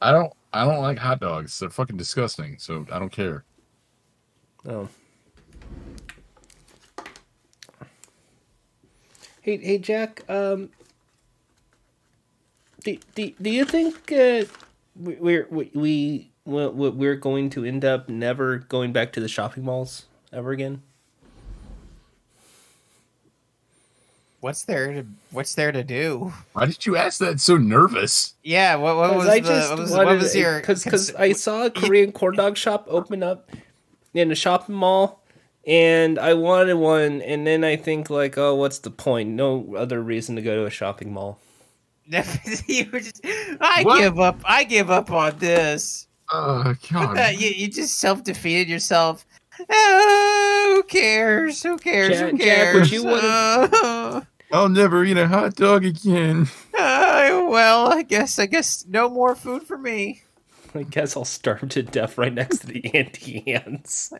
[0.00, 0.32] I don't.
[0.52, 1.58] I don't like hot dogs.
[1.58, 2.56] They're fucking disgusting.
[2.58, 3.44] So I don't care.
[4.68, 4.88] Oh.
[9.50, 10.22] Hey, hey, Jack.
[10.30, 10.68] Um,
[12.84, 14.44] do, do, do you think uh,
[14.94, 19.26] we- we're we we we- we're going to end up never going back to the
[19.26, 20.82] shopping malls ever again?
[24.38, 26.32] What's there to What's there to do?
[26.52, 28.34] Why did you ask that so nervous?
[28.44, 28.76] Yeah.
[28.76, 30.60] What, what was I the, just what was, wanted what was to- your?
[30.60, 33.50] cause, cause I saw a Korean corn dog shop open up
[34.14, 35.19] in a shopping mall,
[35.66, 39.30] and I wanted one, and then I think like, oh, what's the point?
[39.30, 41.38] No other reason to go to a shopping mall.
[42.66, 43.20] you were just,
[43.60, 43.98] I What?
[44.00, 44.40] give up.
[44.44, 46.06] I give up on this.
[46.32, 47.34] Oh God.
[47.38, 49.24] You, you just self defeated yourself.
[49.68, 51.62] Oh, who cares?
[51.62, 52.18] Who cares?
[52.18, 52.76] Jack- who Jack, cares?
[52.80, 53.22] would you wanna-
[53.72, 54.20] Uh,
[54.52, 56.48] I'll never eat a hot dog again.
[56.76, 58.38] uh, well, I guess.
[58.40, 60.22] I guess no more food for me.
[60.74, 64.12] I guess I'll starve to death right next to the Auntie Anne's.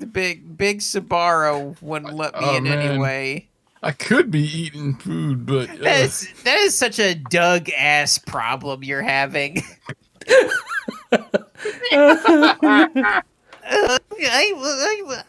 [0.00, 2.78] The big, big Sbarro wouldn't let me Oh, in man.
[2.78, 3.46] anyway.
[3.82, 8.18] I could be eating food, but uh, That is that is such a Doug ass
[8.18, 9.62] problem you're having.
[13.72, 15.22] Uh, I, I,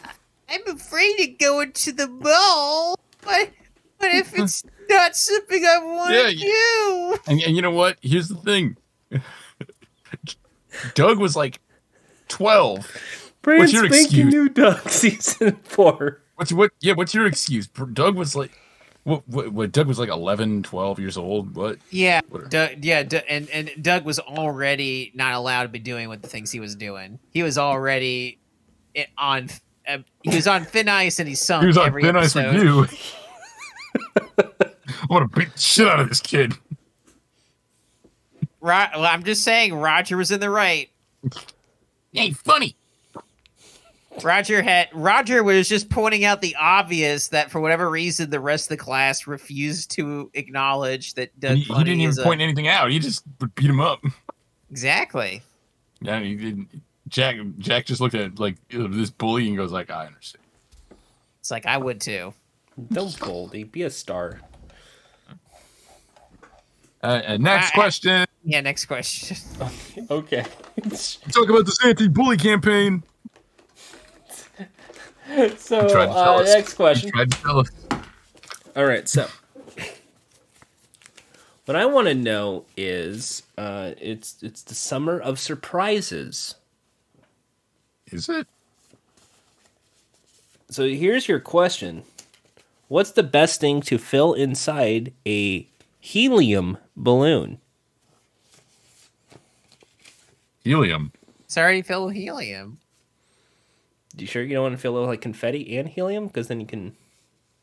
[0.49, 3.52] I'm afraid of going to the mall, but
[3.99, 7.98] but if it's not something I want Yeah, to do, and, and you know what?
[8.02, 8.77] Here's the thing.
[10.95, 11.60] Doug was like
[12.30, 12.91] twelve.
[13.42, 14.34] Brand What's your spanking excuse?
[14.34, 16.22] new Doug season four.
[16.36, 16.72] What's what?
[16.80, 17.68] Yeah, what's your excuse?
[17.68, 18.52] Doug was like,
[19.04, 19.28] what?
[19.28, 19.52] What?
[19.52, 21.56] what Doug was like 11, 12 years old.
[21.56, 21.78] What?
[21.90, 22.50] yeah, Whatever.
[22.50, 26.28] Doug, yeah, Doug, and and Doug was already not allowed to be doing what the
[26.28, 27.20] things he was doing.
[27.32, 28.38] He was already
[28.96, 29.50] i- on.
[29.88, 32.36] Uh, he was on thin ice, and he sunk He was on every thin ice
[32.36, 32.86] with you.
[34.38, 36.54] I want to beat the shit out of this kid.
[38.62, 40.90] Ro- well, I'm just saying, Roger was in the right.
[42.14, 42.76] Hey, funny.
[44.24, 48.66] Roger had Roger was just pointing out the obvious that for whatever reason the rest
[48.66, 52.42] of the class refused to acknowledge that Doug he, he didn't is even a- point
[52.42, 52.92] anything out.
[52.92, 53.24] He just
[53.56, 54.04] beat him up.
[54.70, 55.42] exactly.
[56.02, 56.68] Yeah, he didn't.
[57.08, 60.44] Jack Jack just looked at like this bully and goes like, I understand.
[61.40, 62.34] It's like I would too.
[62.92, 64.40] Don't Goldie, be a star.
[67.04, 68.26] Uh, and next I- question.
[68.44, 68.62] Yeah.
[68.62, 69.38] Next question.
[70.10, 70.44] Okay.
[71.32, 73.04] Talk about this anti-bully campaign.
[75.58, 77.08] so tried uh, next question.
[77.08, 77.72] He tried to tell us.
[78.76, 79.28] All right, so
[81.66, 86.56] what I want to know is uh, it's it's the summer of surprises.
[88.08, 88.45] Is it?
[90.70, 92.03] So here's your question:
[92.90, 95.66] What's the best thing to fill inside a
[96.02, 97.60] helium balloon?
[100.66, 101.14] Helium.
[101.45, 102.81] It's already filled with helium.
[104.18, 106.28] You sure you don't want to fill it with like confetti and helium?
[106.28, 106.96] Because then you can,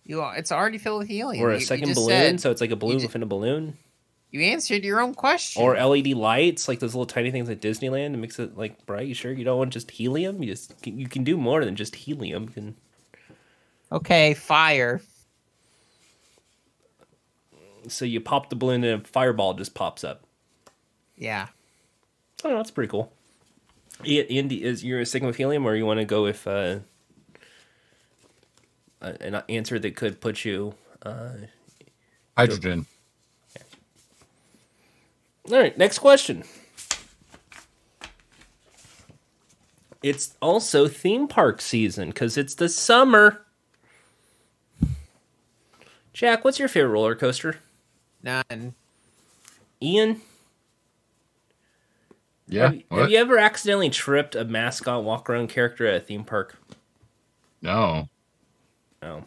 [0.05, 1.45] You are, it's already filled with helium.
[1.45, 3.27] or a you second just balloon, said- so it's like a balloon ju- within a
[3.27, 3.77] balloon,
[4.31, 5.63] you answered your own question.
[5.63, 9.07] or LED lights, like those little tiny things at Disneyland to makes it like bright.
[9.09, 10.43] You sure you don't want just helium?
[10.43, 12.45] You just you can do more than just helium.
[12.45, 12.77] You can
[13.93, 15.01] okay, fire.
[17.89, 20.25] so you pop the balloon and a fireball just pops up.
[21.17, 21.49] Yeah.
[22.45, 23.13] Oh, that's pretty cool.
[24.05, 26.81] I- Andy, is you're sticking with helium, or you want to go with uh,
[29.01, 30.75] a- an answer that could put you?
[31.03, 31.31] Uh...
[32.37, 32.87] Hydrogen.
[35.51, 36.45] All right, next question.
[40.03, 43.43] It's also theme park season because it's the summer.
[46.13, 47.57] Jack, what's your favorite roller coaster?
[48.23, 48.75] None.
[49.83, 50.21] Ian,
[52.49, 52.65] Yeah.
[52.65, 56.25] have, you- have you ever accidentally tripped a mascot walk around character at a theme
[56.25, 56.57] park?
[57.63, 58.09] No.
[59.03, 59.25] No.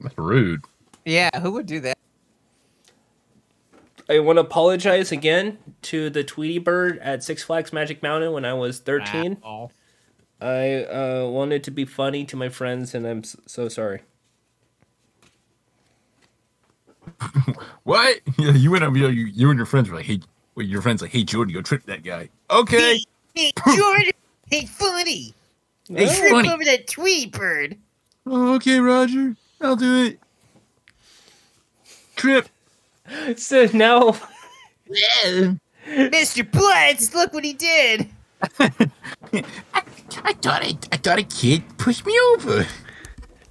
[0.00, 0.62] That's rude.
[1.04, 1.96] Yeah, who would do that?
[4.08, 8.44] I want to apologize again to the Tweety Bird at Six Flags Magic Mountain when
[8.44, 9.38] I was 13.
[9.44, 9.70] Oh.
[10.40, 14.02] I uh, wanted to be funny to my friends, and I'm so sorry.
[17.84, 18.20] What?
[18.38, 18.94] Yeah, you went up.
[18.94, 20.20] You, you, you and your friends were like, "Hey,
[20.60, 23.00] well, your friends like, hey, Jordan, go trip that guy." Okay.
[23.34, 24.10] Hey, Jordan.
[24.50, 25.32] hey, funny.
[25.88, 26.50] Hey, Trip funny.
[26.50, 27.76] over that tweet bird.
[28.26, 29.34] Oh, okay, Roger.
[29.60, 30.20] I'll do it.
[32.16, 32.48] Trip.
[33.36, 34.14] So now,
[35.88, 36.48] Mr.
[36.52, 38.08] Butts, look what he did.
[38.60, 38.68] I
[40.34, 42.68] thought I, I thought a kid pushed me over.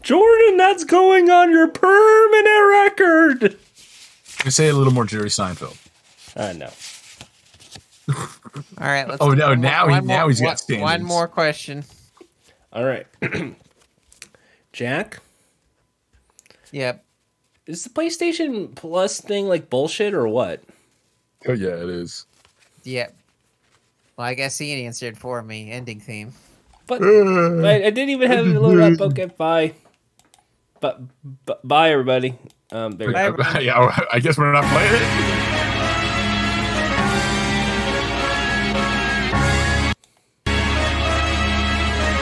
[0.01, 3.57] Jordan, that's going on your permanent record.
[4.47, 5.75] Say it a little more Jerry Seinfeld.
[6.37, 6.69] Uh, no.
[8.09, 9.07] All right.
[9.07, 11.27] Let's Oh, no, one more- now he- one now more- he's got one- One more
[11.27, 11.83] question.
[12.73, 13.05] All right.
[14.73, 15.19] Jack,
[16.71, 17.03] Yep.
[17.65, 20.61] is the PlayStation Plus thing like bullshit or what?
[21.47, 22.25] Oh yeah, it is.
[22.83, 23.15] Yep.
[24.17, 25.71] Well, I guess Ian answered for me.
[25.71, 26.33] Ending theme.
[26.85, 29.11] But I, I didn't even have it loaded up.
[29.11, 29.73] Okay, bye.
[30.79, 31.01] But,
[31.45, 32.35] but bye everybody.
[32.71, 33.11] Um, there.
[33.11, 33.41] Bye, you go.
[33.41, 33.61] everyone.
[33.97, 35.38] yeah, I guess we're not playing it.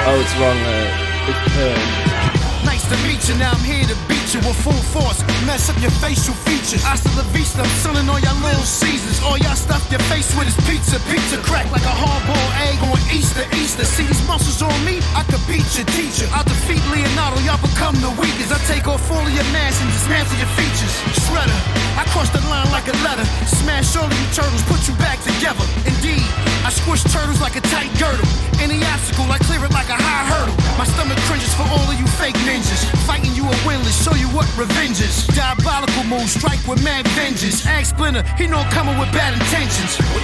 [0.10, 0.56] Oh, it's wrong.
[0.56, 5.24] Uh, it's, uh, Nice to meet you, now I'm here to beat with full force.
[5.48, 6.84] Mess up your facial features.
[6.84, 9.24] Hasta la vista, I'm selling all y'all little Caesars.
[9.24, 11.00] All y'all stuff your face with is pizza.
[11.08, 13.48] Pizza crack like a hard-boiled egg on Easter.
[13.56, 15.00] Easter, see these muscles on me?
[15.16, 16.28] I could beat your teacher.
[16.36, 18.52] I defeat Leonardo, y'all become the weakest.
[18.52, 20.92] I take off all of your mass and dismantle your features.
[21.24, 21.60] Shredder,
[21.96, 23.24] I cross the line like a letter.
[23.48, 25.64] Smash all of you turtles, put you back together.
[25.88, 26.28] Indeed,
[26.68, 28.28] I squish turtles like a tight girdle.
[28.60, 30.58] Any obstacle, I clear it like a high hurdle.
[30.76, 32.84] My stomach cringes for all of you fake ninjas.
[33.08, 35.28] Fighting you are winless, you what revenge is.
[35.28, 37.66] Diabolical moves, strike with mad vengeance.
[37.66, 39.98] Axe splinter, he know coming with bad intentions.
[40.14, 40.22] We,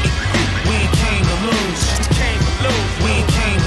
[0.69, 1.81] we came to lose.
[1.99, 2.91] We came to lose.
[3.05, 3.62] We came